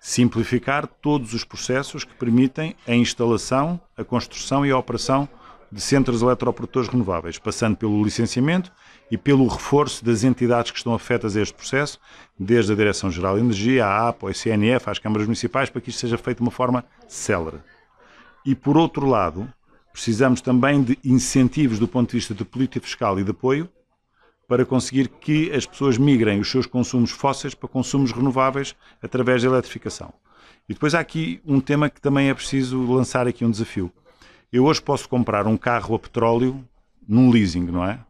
simplificar 0.00 0.86
todos 0.86 1.34
os 1.34 1.44
processos 1.44 2.04
que 2.04 2.14
permitem 2.14 2.74
a 2.88 2.94
instalação, 2.94 3.78
a 3.96 4.02
construção 4.02 4.64
e 4.64 4.70
a 4.70 4.78
operação 4.78 5.28
de 5.70 5.80
centros 5.80 6.22
eletroprodutores 6.22 6.88
renováveis, 6.88 7.38
passando 7.38 7.76
pelo 7.76 8.02
licenciamento 8.02 8.72
e 9.10 9.16
pelo 9.16 9.46
reforço 9.46 10.04
das 10.04 10.24
entidades 10.24 10.70
que 10.70 10.78
estão 10.78 10.94
afetas 10.94 11.36
a 11.36 11.42
este 11.42 11.54
processo, 11.54 12.00
desde 12.38 12.72
a 12.72 12.76
Direção-Geral 12.76 13.36
de 13.36 13.42
Energia, 13.42 13.86
a 13.86 14.08
APA, 14.08 14.30
a 14.30 14.34
CNF, 14.34 14.88
às 14.88 14.98
câmaras 14.98 15.26
municipais, 15.26 15.68
para 15.70 15.80
que 15.80 15.90
isto 15.90 16.00
seja 16.00 16.18
feito 16.18 16.38
de 16.38 16.42
uma 16.42 16.50
forma 16.50 16.84
célere. 17.06 17.58
E, 18.44 18.54
por 18.54 18.76
outro 18.76 19.06
lado, 19.06 19.46
precisamos 19.92 20.40
também 20.40 20.82
de 20.82 20.98
incentivos 21.04 21.78
do 21.78 21.88
ponto 21.88 22.10
de 22.10 22.16
vista 22.16 22.34
de 22.34 22.44
política 22.44 22.80
fiscal 22.80 23.18
e 23.18 23.24
de 23.24 23.30
apoio 23.30 23.68
para 24.46 24.64
conseguir 24.64 25.08
que 25.08 25.52
as 25.52 25.64
pessoas 25.64 25.96
migrem 25.96 26.40
os 26.40 26.50
seus 26.50 26.66
consumos 26.66 27.10
fósseis 27.12 27.54
para 27.54 27.68
consumos 27.68 28.10
renováveis 28.10 28.74
através 29.00 29.42
da 29.42 29.48
eletrificação. 29.48 30.12
E 30.68 30.72
depois 30.72 30.94
há 30.94 31.00
aqui 31.00 31.40
um 31.46 31.60
tema 31.60 31.88
que 31.88 32.00
também 32.00 32.28
é 32.28 32.34
preciso 32.34 32.84
lançar 32.92 33.28
aqui 33.28 33.44
um 33.44 33.50
desafio. 33.50 33.92
Eu 34.52 34.64
hoje 34.64 34.82
posso 34.82 35.08
comprar 35.08 35.46
um 35.46 35.56
carro 35.56 35.94
a 35.94 35.98
petróleo 35.98 36.64
num 37.06 37.30
leasing, 37.30 37.66
não 37.66 37.84
é? 37.84 38.00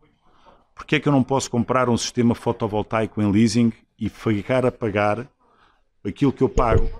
Porquê 0.74 0.96
é 0.96 1.00
que 1.00 1.08
eu 1.08 1.12
não 1.12 1.22
posso 1.22 1.50
comprar 1.50 1.90
um 1.90 1.96
sistema 1.96 2.34
fotovoltaico 2.34 3.20
em 3.20 3.30
leasing 3.30 3.70
e 3.98 4.08
ficar 4.08 4.64
a 4.64 4.72
pagar 4.72 5.26
aquilo 6.02 6.32
que 6.32 6.42
eu 6.42 6.48
pago 6.48 6.90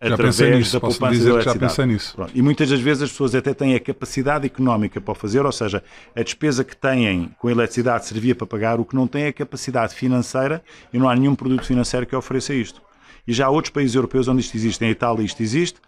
já 0.00 0.14
através 0.14 0.56
nisso, 0.56 0.72
da 0.72 0.80
poupança 0.80 1.12
dizer 1.12 1.30
eletricidade? 1.30 1.60
Já 1.60 1.68
pensei 1.68 1.86
nisso. 1.86 2.14
Pronto. 2.14 2.32
E 2.34 2.42
muitas 2.42 2.68
das 2.68 2.80
vezes 2.80 3.02
as 3.04 3.10
pessoas 3.10 3.34
até 3.34 3.54
têm 3.54 3.74
a 3.74 3.80
capacidade 3.80 4.46
económica 4.46 5.00
para 5.00 5.12
o 5.12 5.14
fazer, 5.14 5.44
ou 5.44 5.52
seja, 5.52 5.82
a 6.14 6.22
despesa 6.22 6.64
que 6.64 6.76
têm 6.76 7.30
com 7.38 7.48
a 7.48 7.52
eletricidade 7.52 8.06
servia 8.06 8.34
para 8.34 8.46
pagar, 8.46 8.80
o 8.80 8.84
que 8.84 8.94
não 8.94 9.06
tem 9.06 9.24
é 9.24 9.28
a 9.28 9.32
capacidade 9.32 9.94
financeira 9.94 10.62
e 10.92 10.98
não 10.98 11.08
há 11.08 11.16
nenhum 11.16 11.34
produto 11.34 11.64
financeiro 11.64 12.06
que 12.06 12.14
ofereça 12.14 12.54
isto. 12.54 12.82
E 13.26 13.32
já 13.32 13.46
há 13.46 13.50
outros 13.50 13.72
países 13.72 13.94
europeus 13.94 14.28
onde 14.28 14.40
isto 14.40 14.56
existe, 14.56 14.84
em 14.84 14.90
Itália 14.90 15.24
isto 15.24 15.42
existe, 15.42 15.80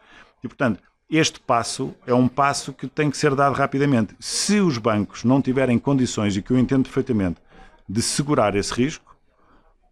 e 0.42 0.48
portanto 0.48 0.80
este 1.10 1.40
passo 1.40 1.94
é 2.06 2.12
um 2.12 2.28
passo 2.28 2.72
que 2.72 2.86
tem 2.86 3.10
que 3.10 3.16
ser 3.16 3.34
dado 3.34 3.54
rapidamente. 3.54 4.14
Se 4.20 4.60
os 4.60 4.76
bancos 4.76 5.24
não 5.24 5.40
tiverem 5.40 5.78
condições, 5.78 6.36
e 6.36 6.42
que 6.42 6.50
eu 6.50 6.58
entendo 6.58 6.82
perfeitamente, 6.82 7.40
de 7.88 8.02
segurar 8.02 8.54
esse 8.54 8.74
risco, 8.74 9.07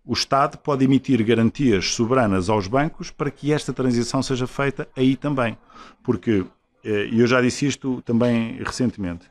o 0.07 0.13
Estado 0.13 0.57
pode 0.59 0.85
emitir 0.85 1.23
garantias 1.25 1.93
soberanas 1.93 2.49
aos 2.49 2.69
bancos 2.69 3.11
para 3.11 3.31
que 3.31 3.53
esta 3.53 3.73
transição 3.73 4.23
seja 4.23 4.47
feita 4.47 4.89
aí 4.97 5.17
também. 5.17 5.59
Porque, 6.03 6.45
eh, 6.85 7.09
e 7.11 7.21
eu 7.21 7.27
já 7.27 7.43
disse 7.43 7.67
isto 7.67 8.01
também 8.03 8.57
recentemente, 8.63 9.29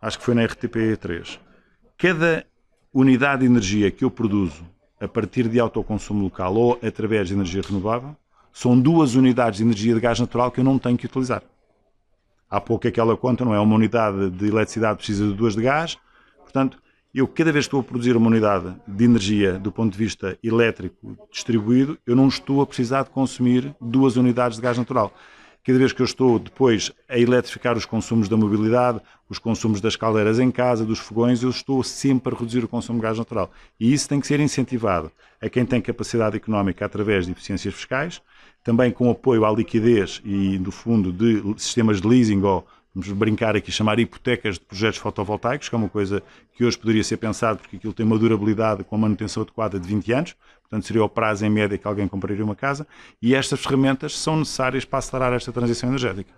acho 0.00 0.18
que 0.18 0.24
foi 0.24 0.34
na 0.34 0.42
RTP3, 0.42 1.38
cada 1.98 2.46
unidade 2.92 3.42
de 3.42 3.46
energia 3.46 3.90
que 3.90 4.02
eu 4.02 4.10
produzo 4.10 4.64
a 4.98 5.06
partir 5.06 5.46
de 5.46 5.60
autoconsumo 5.60 6.24
local 6.24 6.54
ou 6.54 6.78
através 6.82 7.28
de 7.28 7.34
energia 7.34 7.60
renovável 7.62 8.16
são 8.50 8.80
duas 8.80 9.14
unidades 9.14 9.58
de 9.58 9.64
energia 9.64 9.94
de 9.94 10.00
gás 10.00 10.18
natural 10.18 10.50
que 10.50 10.60
eu 10.60 10.64
não 10.64 10.78
tenho 10.78 10.96
que 10.96 11.06
utilizar. 11.06 11.42
Há 12.50 12.60
pouco 12.60 12.88
aquela 12.88 13.16
conta, 13.16 13.44
não 13.44 13.54
é? 13.54 13.60
Uma 13.60 13.74
unidade 13.74 14.30
de 14.30 14.48
eletricidade 14.48 14.96
precisa 14.96 15.26
de 15.28 15.34
duas 15.34 15.54
de 15.54 15.62
gás, 15.62 15.98
portanto, 16.42 16.78
eu 17.14 17.26
cada 17.26 17.50
vez 17.50 17.64
que 17.64 17.68
estou 17.68 17.80
a 17.80 17.82
produzir 17.82 18.16
uma 18.16 18.28
unidade 18.28 18.74
de 18.86 19.04
energia 19.04 19.58
do 19.58 19.72
ponto 19.72 19.92
de 19.92 19.98
vista 19.98 20.38
elétrico 20.42 21.16
distribuído, 21.32 21.98
eu 22.06 22.14
não 22.14 22.28
estou 22.28 22.60
a 22.60 22.66
precisar 22.66 23.04
de 23.04 23.10
consumir 23.10 23.74
duas 23.80 24.16
unidades 24.16 24.56
de 24.56 24.62
gás 24.62 24.76
natural. 24.76 25.12
Cada 25.64 25.78
vez 25.78 25.92
que 25.92 26.00
eu 26.00 26.06
estou 26.06 26.38
depois 26.38 26.92
a 27.08 27.18
eletrificar 27.18 27.76
os 27.76 27.84
consumos 27.84 28.28
da 28.28 28.36
mobilidade, 28.36 29.00
os 29.28 29.38
consumos 29.38 29.80
das 29.80 29.96
caldeiras 29.96 30.38
em 30.38 30.50
casa, 30.50 30.84
dos 30.84 30.98
fogões, 30.98 31.42
eu 31.42 31.50
estou 31.50 31.82
sempre 31.82 32.34
a 32.34 32.38
reduzir 32.38 32.64
o 32.64 32.68
consumo 32.68 32.98
de 32.98 33.02
gás 33.02 33.18
natural. 33.18 33.50
E 33.78 33.92
isso 33.92 34.08
tem 34.08 34.20
que 34.20 34.26
ser 34.26 34.40
incentivado 34.40 35.10
a 35.40 35.48
quem 35.48 35.66
tem 35.66 35.80
capacidade 35.80 36.36
económica 36.36 36.86
através 36.86 37.26
de 37.26 37.32
eficiências 37.32 37.74
fiscais, 37.74 38.22
também 38.64 38.90
com 38.90 39.10
apoio 39.10 39.44
à 39.44 39.50
liquidez 39.50 40.22
e, 40.24 40.58
no 40.58 40.70
fundo, 40.70 41.12
de 41.12 41.42
sistemas 41.60 42.00
de 42.00 42.08
leasing 42.08 42.42
ou, 42.42 42.66
vamos 42.98 43.12
brincar 43.12 43.54
aqui, 43.54 43.70
chamar 43.70 43.98
hipotecas 44.00 44.56
de 44.56 44.60
projetos 44.60 44.98
fotovoltaicos, 44.98 45.68
que 45.68 45.74
é 45.74 45.78
uma 45.78 45.88
coisa 45.88 46.20
que 46.52 46.64
hoje 46.64 46.76
poderia 46.76 47.04
ser 47.04 47.16
pensado 47.16 47.60
porque 47.60 47.76
aquilo 47.76 47.92
tem 47.92 48.04
uma 48.04 48.18
durabilidade 48.18 48.82
com 48.82 48.96
a 48.96 48.98
manutenção 48.98 49.44
adequada 49.44 49.78
de 49.78 49.86
20 49.86 50.12
anos, 50.12 50.36
portanto 50.62 50.84
seria 50.84 51.04
o 51.04 51.08
prazo 51.08 51.46
em 51.46 51.50
média 51.50 51.78
que 51.78 51.86
alguém 51.86 52.08
compraria 52.08 52.44
uma 52.44 52.56
casa, 52.56 52.86
e 53.22 53.34
estas 53.34 53.60
ferramentas 53.60 54.18
são 54.18 54.36
necessárias 54.38 54.84
para 54.84 54.98
acelerar 54.98 55.32
esta 55.32 55.52
transição 55.52 55.88
energética. 55.88 56.30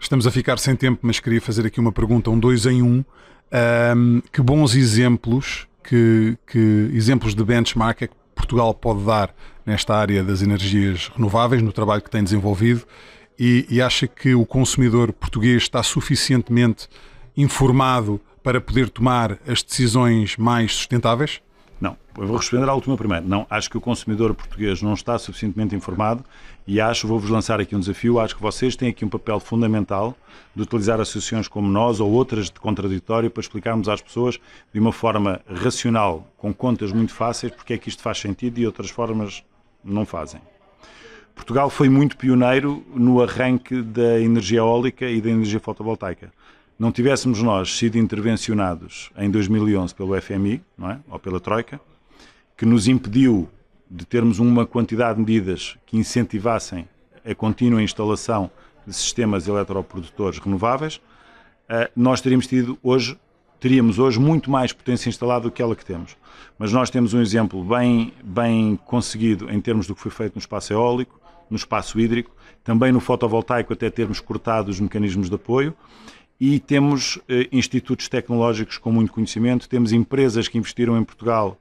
Estamos 0.00 0.26
a 0.26 0.30
ficar 0.30 0.58
sem 0.58 0.74
tempo, 0.74 1.00
mas 1.02 1.20
queria 1.20 1.40
fazer 1.40 1.64
aqui 1.64 1.78
uma 1.78 1.92
pergunta, 1.92 2.28
um 2.28 2.38
dois 2.38 2.66
em 2.66 2.82
um. 2.82 3.04
um 3.52 4.22
que 4.32 4.42
bons 4.42 4.74
exemplos, 4.74 5.68
que, 5.84 6.36
que 6.46 6.90
exemplos 6.92 7.34
de 7.34 7.44
benchmark 7.44 8.02
é 8.02 8.06
que 8.08 8.14
Portugal 8.34 8.74
pode 8.74 9.04
dar 9.04 9.34
nesta 9.64 9.94
área 9.94 10.24
das 10.24 10.42
energias 10.42 11.08
renováveis, 11.14 11.62
no 11.62 11.72
trabalho 11.72 12.02
que 12.02 12.10
tem 12.10 12.24
desenvolvido, 12.24 12.84
e, 13.40 13.64
e 13.70 13.80
acha 13.80 14.06
que 14.06 14.34
o 14.34 14.44
consumidor 14.44 15.14
português 15.14 15.62
está 15.62 15.82
suficientemente 15.82 16.86
informado 17.34 18.20
para 18.42 18.60
poder 18.60 18.90
tomar 18.90 19.38
as 19.48 19.62
decisões 19.62 20.36
mais 20.36 20.74
sustentáveis? 20.74 21.40
Não, 21.80 21.96
eu 22.18 22.26
vou 22.26 22.36
responder 22.36 22.68
à 22.68 22.74
última 22.74 22.98
primeiro. 22.98 23.26
Não, 23.26 23.46
acho 23.48 23.70
que 23.70 23.78
o 23.78 23.80
consumidor 23.80 24.34
português 24.34 24.82
não 24.82 24.92
está 24.92 25.18
suficientemente 25.18 25.74
informado 25.74 26.22
e 26.66 26.78
acho, 26.78 27.08
vou-vos 27.08 27.30
lançar 27.30 27.58
aqui 27.58 27.74
um 27.74 27.80
desafio, 27.80 28.20
acho 28.20 28.36
que 28.36 28.42
vocês 28.42 28.76
têm 28.76 28.90
aqui 28.90 29.06
um 29.06 29.08
papel 29.08 29.40
fundamental 29.40 30.14
de 30.54 30.60
utilizar 30.60 31.00
associações 31.00 31.48
como 31.48 31.66
nós 31.66 31.98
ou 31.98 32.10
outras 32.10 32.50
de 32.50 32.60
contraditório 32.60 33.30
para 33.30 33.40
explicarmos 33.40 33.88
às 33.88 34.02
pessoas 34.02 34.38
de 34.70 34.78
uma 34.78 34.92
forma 34.92 35.40
racional, 35.48 36.30
com 36.36 36.52
contas 36.52 36.92
muito 36.92 37.14
fáceis, 37.14 37.54
porque 37.54 37.72
é 37.72 37.78
que 37.78 37.88
isto 37.88 38.02
faz 38.02 38.18
sentido 38.18 38.58
e 38.58 38.66
outras 38.66 38.90
formas 38.90 39.42
não 39.82 40.04
fazem. 40.04 40.42
Portugal 41.40 41.70
foi 41.70 41.88
muito 41.88 42.16
pioneiro 42.16 42.84
no 42.94 43.22
arranque 43.22 43.82
da 43.82 44.20
energia 44.20 44.58
eólica 44.58 45.08
e 45.08 45.20
da 45.20 45.30
energia 45.30 45.58
fotovoltaica 45.58 46.30
não 46.80 46.90
tivéssemos 46.90 47.42
nós 47.42 47.76
sido 47.76 47.98
intervencionados 47.98 49.10
em 49.18 49.30
2011 49.30 49.94
pelo 49.94 50.18
FMI, 50.18 50.62
não 50.78 50.90
é? 50.90 50.98
ou 51.10 51.18
pela 51.18 51.38
Troika, 51.38 51.78
que 52.56 52.64
nos 52.64 52.88
impediu 52.88 53.46
de 53.90 54.06
termos 54.06 54.38
uma 54.38 54.64
quantidade 54.64 55.16
de 55.16 55.20
medidas 55.20 55.76
que 55.84 55.98
incentivassem 55.98 56.88
a 57.22 57.34
contínua 57.34 57.82
instalação 57.82 58.50
de 58.86 58.94
sistemas 58.94 59.46
eletroprodutores 59.46 60.38
renováveis, 60.38 61.02
eh, 61.68 61.90
nós 61.94 62.22
teríamos 62.22 62.46
tido 62.46 62.78
hoje 62.82 63.18
teríamos 63.60 63.98
hoje 63.98 64.18
muito 64.18 64.50
mais 64.50 64.72
potência 64.72 65.10
instalada 65.10 65.42
do 65.42 65.50
que 65.50 65.60
ela 65.60 65.76
que 65.76 65.84
temos. 65.84 66.16
Mas 66.58 66.72
nós 66.72 66.88
temos 66.88 67.12
um 67.12 67.20
exemplo 67.20 67.62
bem, 67.62 68.10
bem 68.24 68.74
conseguido 68.86 69.50
em 69.50 69.60
termos 69.60 69.86
do 69.86 69.94
que 69.94 70.00
foi 70.00 70.10
feito 70.10 70.36
no 70.36 70.38
espaço 70.38 70.72
eólico, 70.72 71.19
no 71.50 71.56
espaço 71.56 71.98
hídrico, 71.98 72.34
também 72.62 72.92
no 72.92 73.00
fotovoltaico 73.00 73.72
até 73.72 73.90
termos 73.90 74.20
cortado 74.20 74.70
os 74.70 74.80
mecanismos 74.80 75.28
de 75.28 75.34
apoio 75.34 75.74
e 76.40 76.58
temos 76.58 77.18
eh, 77.28 77.48
institutos 77.52 78.08
tecnológicos 78.08 78.78
com 78.78 78.90
muito 78.90 79.12
conhecimento, 79.12 79.68
temos 79.68 79.92
empresas 79.92 80.48
que 80.48 80.56
investiram 80.56 80.96
em 80.96 81.04
Portugal, 81.04 81.60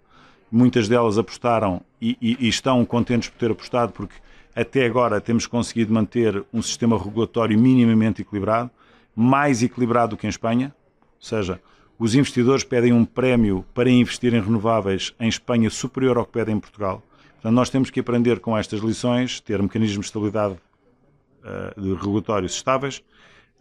muitas 0.50 0.88
delas 0.88 1.18
apostaram 1.18 1.82
e, 2.02 2.18
e, 2.22 2.38
e, 2.46 2.48
estão 2.48 2.86
contentes 2.86 3.28
por 3.28 3.38
ter 3.38 3.52
apostado, 3.52 3.92
porque 3.92 4.16
até 4.56 4.86
agora 4.86 5.20
temos 5.20 5.46
conseguido 5.46 5.94
manter 5.94 6.44
um 6.54 6.62
sistema 6.62 6.98
regulatório 6.98 7.60
minimamente 7.60 8.22
equilibrado, 8.22 8.72
mais 9.14 9.62
equilibrado 9.62 10.12
do 10.12 10.18
que 10.18 10.26
em 10.26 10.30
Espanha, 10.30 10.74
ou 11.02 11.28
seja, 11.28 11.62
os 11.98 12.16
investidores 12.16 12.64
pedem 12.64 12.94
um 12.94 13.04
prémio 13.04 13.66
para 13.74 13.90
investir 13.90 14.34
em 14.34 14.40
renováveis 14.40 15.14
em 15.20 15.28
Espanha 15.28 15.70
superior 15.70 16.18
ao 16.18 16.26
que 16.26 16.32
pedem 16.32 16.56
em 16.56 16.60
Portugal. 16.60 17.04
Portanto, 17.40 17.56
nós 17.56 17.70
temos 17.70 17.90
que 17.90 18.02
aprender 18.02 18.42
com 18.42 18.58
estas 18.58 18.82
lições, 18.82 19.40
ter 19.40 19.62
mecanismos 19.62 20.06
de 20.06 20.10
estabilidade 20.10 20.56
uh, 20.56 21.82
de 21.82 21.94
regulatórios 21.94 22.54
estáveis, 22.54 23.02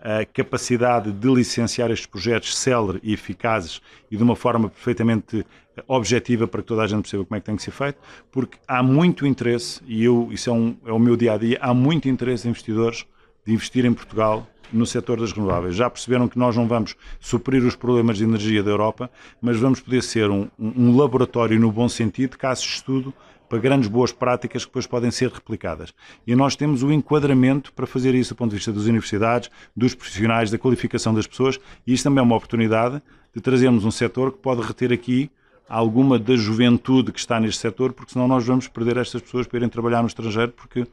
a 0.00 0.24
capacidade 0.24 1.12
de 1.12 1.28
licenciar 1.28 1.90
estes 1.90 2.06
projetos 2.06 2.56
célere 2.56 3.00
e 3.02 3.12
eficazes 3.12 3.80
e 4.10 4.16
de 4.16 4.22
uma 4.22 4.36
forma 4.36 4.68
perfeitamente 4.68 5.44
objetiva 5.86 6.46
para 6.46 6.60
que 6.60 6.68
toda 6.68 6.82
a 6.82 6.86
gente 6.86 7.02
perceba 7.02 7.24
como 7.24 7.36
é 7.36 7.40
que 7.40 7.46
tem 7.46 7.56
que 7.56 7.62
ser 7.62 7.70
feito, 7.70 7.98
porque 8.32 8.58
há 8.66 8.82
muito 8.82 9.24
interesse, 9.24 9.80
e 9.86 10.04
eu, 10.04 10.28
isso 10.32 10.50
é, 10.50 10.52
um, 10.52 10.76
é 10.84 10.92
o 10.92 10.98
meu 10.98 11.16
dia 11.16 11.34
a 11.34 11.38
dia, 11.38 11.58
há 11.60 11.72
muito 11.72 12.08
interesse 12.08 12.44
de 12.44 12.48
investidores 12.48 13.06
de 13.46 13.52
investir 13.52 13.84
em 13.84 13.94
Portugal 13.94 14.46
no 14.72 14.84
setor 14.84 15.20
das 15.20 15.32
renováveis. 15.32 15.74
Já 15.74 15.88
perceberam 15.88 16.28
que 16.28 16.38
nós 16.38 16.56
não 16.56 16.66
vamos 16.66 16.96
suprir 17.20 17.64
os 17.64 17.74
problemas 17.74 18.18
de 18.18 18.24
energia 18.24 18.62
da 18.62 18.70
Europa, 18.70 19.10
mas 19.40 19.56
vamos 19.56 19.80
poder 19.80 20.02
ser 20.02 20.30
um, 20.30 20.48
um 20.58 20.96
laboratório 20.96 21.58
no 21.58 21.72
bom 21.72 21.88
sentido, 21.88 22.36
caso 22.36 22.62
de 22.62 22.68
estudo 22.68 23.14
para 23.48 23.58
grandes 23.58 23.88
boas 23.88 24.12
práticas 24.12 24.64
que 24.64 24.70
depois 24.70 24.86
podem 24.86 25.10
ser 25.10 25.30
replicadas. 25.30 25.94
E 26.26 26.34
nós 26.34 26.54
temos 26.54 26.82
o 26.82 26.92
enquadramento 26.92 27.72
para 27.72 27.86
fazer 27.86 28.14
isso 28.14 28.34
do 28.34 28.36
ponto 28.36 28.50
de 28.50 28.56
vista 28.56 28.72
das 28.72 28.84
universidades, 28.84 29.50
dos 29.76 29.94
profissionais, 29.94 30.50
da 30.50 30.58
qualificação 30.58 31.14
das 31.14 31.26
pessoas, 31.26 31.58
e 31.86 31.92
isto 31.92 32.04
também 32.04 32.20
é 32.20 32.22
uma 32.22 32.36
oportunidade 32.36 33.02
de 33.34 33.40
trazermos 33.40 33.84
um 33.84 33.90
setor 33.90 34.32
que 34.32 34.38
pode 34.38 34.62
reter 34.62 34.92
aqui 34.92 35.30
alguma 35.68 36.18
da 36.18 36.34
juventude 36.34 37.12
que 37.12 37.18
está 37.18 37.38
neste 37.38 37.60
setor, 37.60 37.92
porque 37.92 38.12
senão 38.12 38.26
nós 38.26 38.44
vamos 38.46 38.68
perder 38.68 38.96
estas 38.96 39.20
pessoas 39.20 39.46
para 39.46 39.58
irem 39.58 39.68
trabalhar 39.68 40.00
no 40.00 40.08
estrangeiro, 40.08 40.52
porque 40.52 40.86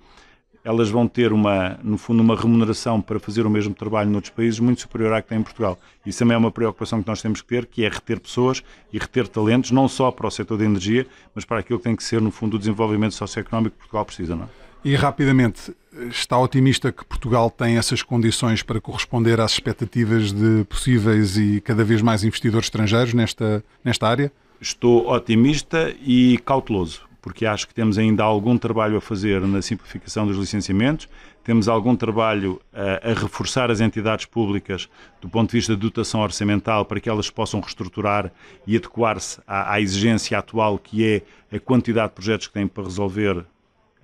elas 0.65 0.89
vão 0.89 1.07
ter 1.07 1.31
uma, 1.31 1.79
no 1.83 1.95
fundo, 1.95 2.23
uma 2.23 2.35
remuneração 2.35 2.99
para 2.99 3.19
fazer 3.19 3.45
o 3.45 3.49
mesmo 3.51 3.75
trabalho 3.75 4.09
noutros 4.09 4.33
países 4.33 4.59
muito 4.59 4.81
superior 4.81 5.13
à 5.13 5.21
que 5.21 5.29
tem 5.29 5.37
em 5.37 5.43
Portugal. 5.43 5.77
Isso 6.03 6.17
também 6.17 6.33
é 6.33 6.37
uma 6.37 6.51
preocupação 6.51 7.03
que 7.03 7.07
nós 7.07 7.21
temos 7.21 7.39
que 7.39 7.47
ter, 7.47 7.67
que 7.67 7.85
é 7.85 7.87
reter 7.87 8.19
pessoas 8.19 8.63
e 8.91 8.97
reter 8.97 9.27
talentos, 9.27 9.69
não 9.69 9.87
só 9.87 10.09
para 10.09 10.25
o 10.25 10.31
setor 10.31 10.57
da 10.57 10.65
energia, 10.65 11.05
mas 11.35 11.45
para 11.45 11.59
aquilo 11.59 11.77
que 11.77 11.83
tem 11.83 11.95
que 11.95 12.03
ser, 12.03 12.19
no 12.19 12.31
fundo, 12.31 12.55
o 12.55 12.59
desenvolvimento 12.59 13.13
socioeconómico 13.13 13.75
que 13.75 13.77
Portugal 13.77 14.03
precisa, 14.03 14.35
não 14.35 14.45
é? 14.45 14.47
E 14.83 14.95
rapidamente, 14.95 15.75
está 16.09 16.37
otimista 16.37 16.91
que 16.91 17.05
Portugal 17.05 17.49
tem 17.51 17.77
essas 17.77 18.01
condições 18.01 18.63
para 18.63 18.81
corresponder 18.81 19.39
às 19.39 19.51
expectativas 19.51 20.31
de 20.31 20.63
possíveis 20.65 21.37
e 21.37 21.61
cada 21.61 21.83
vez 21.83 22.01
mais 22.01 22.23
investidores 22.23 22.67
estrangeiros 22.67 23.13
nesta, 23.13 23.63
nesta 23.83 24.07
área? 24.07 24.31
Estou 24.59 25.11
otimista 25.11 25.93
e 26.01 26.39
cauteloso, 26.39 27.01
porque 27.25 27.43
acho 27.43 27.67
que 27.67 27.73
temos 27.73 27.97
ainda 27.97 28.23
algum 28.23 28.55
trabalho 28.55 28.97
a 28.97 29.01
fazer 29.01 29.41
na 29.41 29.59
simplificação 29.59 30.27
dos 30.27 30.37
licenciamentos, 30.37 31.09
temos 31.43 31.67
algum 31.67 31.95
trabalho 31.95 32.61
a, 32.71 33.09
a 33.09 33.13
reforçar 33.15 33.71
as 33.71 33.81
entidades 33.81 34.27
públicas 34.27 34.87
do 35.19 35.27
ponto 35.27 35.49
de 35.49 35.57
vista 35.57 35.73
de 35.73 35.81
dotação 35.81 36.21
orçamental 36.21 36.85
para 36.85 36.99
que 36.99 37.09
elas 37.09 37.31
possam 37.31 37.59
reestruturar 37.59 38.31
e 38.67 38.77
adequar-se 38.77 39.41
à, 39.47 39.73
à 39.73 39.81
exigência 39.81 40.37
atual 40.37 40.77
que 40.77 41.03
é 41.03 41.55
a 41.55 41.59
quantidade 41.59 42.09
de 42.09 42.13
projetos 42.13 42.45
que 42.45 42.53
têm 42.53 42.67
para 42.67 42.83
resolver 42.83 43.43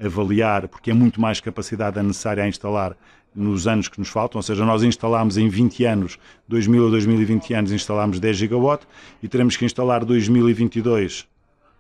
avaliar, 0.03 0.67
porque 0.67 0.89
é 0.89 0.93
muito 0.95 1.21
mais 1.21 1.39
capacidade 1.39 2.01
necessária 2.01 2.43
a 2.43 2.47
instalar 2.47 2.97
nos 3.35 3.67
anos 3.67 3.87
que 3.87 3.99
nos 3.99 4.09
faltam, 4.09 4.39
ou 4.39 4.43
seja, 4.43 4.65
nós 4.65 4.81
instalámos 4.81 5.37
em 5.37 5.47
20 5.47 5.85
anos, 5.85 6.17
2000 6.47 6.87
a 6.87 6.89
2020 6.89 7.53
anos, 7.53 7.71
instalámos 7.71 8.19
10 8.19 8.35
gigawatt 8.35 8.83
e 9.21 9.27
teremos 9.27 9.55
que 9.55 9.63
instalar 9.63 10.03
2022 10.03 11.27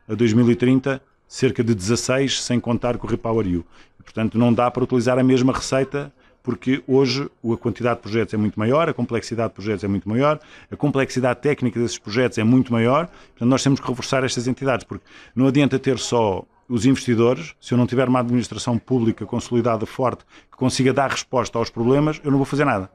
a 0.07 0.13
2030 0.13 1.01
cerca 1.31 1.63
de 1.63 1.73
16, 1.73 2.43
sem 2.43 2.59
contar 2.59 2.97
com 2.97 3.07
o 3.07 3.09
Repower. 3.09 3.47
E, 3.47 3.63
portanto, 4.03 4.37
não 4.37 4.53
dá 4.53 4.69
para 4.69 4.83
utilizar 4.83 5.17
a 5.17 5.23
mesma 5.23 5.53
receita 5.53 6.11
porque 6.43 6.83
hoje 6.85 7.29
a 7.45 7.55
quantidade 7.55 7.97
de 7.97 8.01
projetos 8.01 8.33
é 8.33 8.37
muito 8.37 8.59
maior, 8.59 8.89
a 8.89 8.93
complexidade 8.93 9.49
de 9.49 9.55
projetos 9.55 9.83
é 9.83 9.87
muito 9.87 10.09
maior, 10.09 10.39
a 10.69 10.75
complexidade 10.75 11.39
técnica 11.39 11.79
desses 11.79 11.97
projetos 11.97 12.37
é 12.37 12.43
muito 12.43 12.73
maior, 12.73 13.07
portanto 13.07 13.47
nós 13.47 13.63
temos 13.63 13.79
que 13.79 13.87
reforçar 13.87 14.25
estas 14.25 14.45
entidades, 14.45 14.83
porque 14.85 15.05
não 15.33 15.47
adianta 15.47 15.79
ter 15.79 15.99
só 15.99 16.43
os 16.67 16.85
investidores, 16.85 17.53
se 17.61 17.73
eu 17.73 17.77
não 17.77 17.85
tiver 17.87 18.09
uma 18.09 18.19
administração 18.19 18.77
pública 18.77 19.25
consolidada 19.25 19.85
forte 19.85 20.25
que 20.51 20.57
consiga 20.57 20.91
dar 20.91 21.11
resposta 21.11 21.57
aos 21.57 21.69
problemas, 21.69 22.19
eu 22.23 22.31
não 22.31 22.39
vou 22.39 22.45
fazer 22.45 22.65
nada. 22.65 22.89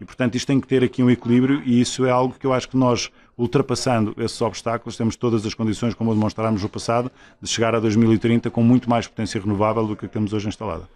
E, 0.00 0.04
portanto, 0.04 0.34
isto 0.34 0.46
tem 0.46 0.58
que 0.58 0.66
ter 0.66 0.82
aqui 0.82 1.02
um 1.02 1.10
equilíbrio 1.10 1.62
e 1.64 1.80
isso 1.80 2.06
é 2.06 2.10
algo 2.10 2.34
que 2.38 2.46
eu 2.46 2.52
acho 2.52 2.68
que 2.68 2.76
nós, 2.76 3.10
ultrapassando 3.36 4.14
esses 4.18 4.40
obstáculos, 4.40 4.96
temos 4.96 5.14
todas 5.14 5.44
as 5.44 5.52
condições, 5.52 5.92
como 5.92 6.14
demonstrámos 6.14 6.62
no 6.62 6.68
passado, 6.68 7.10
de 7.40 7.48
chegar 7.48 7.74
a 7.74 7.80
2030 7.80 8.50
com 8.50 8.62
muito 8.62 8.88
mais 8.88 9.06
potência 9.06 9.40
renovável 9.40 9.86
do 9.86 9.94
que 9.94 10.08
temos 10.08 10.32
hoje 10.32 10.48
instalada. 10.48 10.88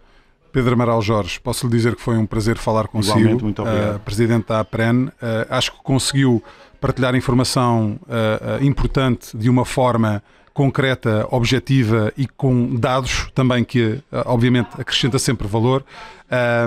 Pedro 0.51 0.73
Amaral 0.73 1.01
Jorge, 1.01 1.39
posso 1.39 1.67
lhe 1.67 1.71
dizer 1.73 1.95
que 1.95 2.01
foi 2.01 2.17
um 2.17 2.25
prazer 2.25 2.57
falar 2.57 2.87
consigo. 2.87 3.19
Igualmente, 3.19 3.43
muito 3.43 3.61
obrigado. 3.61 3.97
Uh, 3.97 3.99
Presidente 3.99 4.47
da 4.47 4.61
APREN. 4.61 5.07
Uh, 5.07 5.11
acho 5.49 5.73
que 5.73 5.83
conseguiu 5.83 6.41
partilhar 6.79 7.13
informação 7.13 7.99
uh, 8.03 8.63
importante 8.63 9.37
de 9.37 9.49
uma 9.49 9.65
forma 9.65 10.23
concreta, 10.53 11.27
objetiva 11.29 12.13
e 12.15 12.25
com 12.25 12.75
dados 12.77 13.29
também 13.35 13.65
que, 13.65 14.01
obviamente, 14.25 14.69
acrescenta 14.79 15.19
sempre 15.19 15.45
valor. 15.45 15.83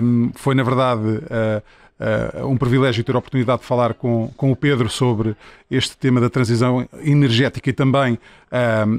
Um, 0.02 0.30
foi, 0.34 0.54
na 0.54 0.62
verdade, 0.62 1.00
uh, 1.00 1.62
uh, 2.00 2.46
um 2.46 2.56
privilégio 2.56 3.04
ter 3.04 3.14
a 3.14 3.18
oportunidade 3.18 3.60
de 3.60 3.66
falar 3.66 3.94
com, 3.94 4.30
com 4.36 4.50
o 4.52 4.56
Pedro 4.56 4.88
sobre 4.88 5.36
este 5.70 5.96
tema 5.96 6.20
da 6.20 6.30
transição 6.30 6.88
energética 7.02 7.68
e 7.68 7.72
também 7.72 8.18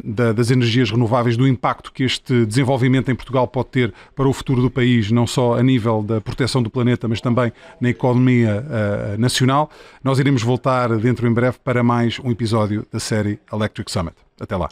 da, 0.04 0.32
das 0.32 0.52
energias 0.52 0.92
renováveis, 0.92 1.36
do 1.36 1.48
impacto 1.48 1.92
que 1.92 2.04
este 2.04 2.46
desenvolvimento 2.46 3.10
em 3.10 3.16
Portugal 3.16 3.48
pode 3.48 3.70
ter 3.70 3.94
para 4.16 4.28
o 4.28 4.34
futuro 4.34 4.62
do 4.62 4.70
país, 4.70 5.10
não 5.10 5.26
só 5.26 5.58
a 5.58 5.64
nível 5.64 6.04
da 6.04 6.22
proteção 6.22 6.62
do 6.62 6.70
planeta, 6.70 7.08
mas 7.08 7.20
também 7.20 7.52
na 7.82 7.90
economia 7.90 8.64
uh, 8.64 9.20
nacional. 9.20 9.72
Nós 10.04 10.20
iremos 10.20 10.44
voltar 10.44 10.96
dentro 10.98 11.28
em 11.28 11.34
breve 11.34 11.58
para 11.64 11.84
mais 11.84 12.20
um 12.20 12.30
episódio 12.30 12.86
da 12.92 13.00
série 13.00 13.40
Electric 13.52 13.92
Summit. 13.92 14.16
Até 14.40 14.56
lá. 14.56 14.70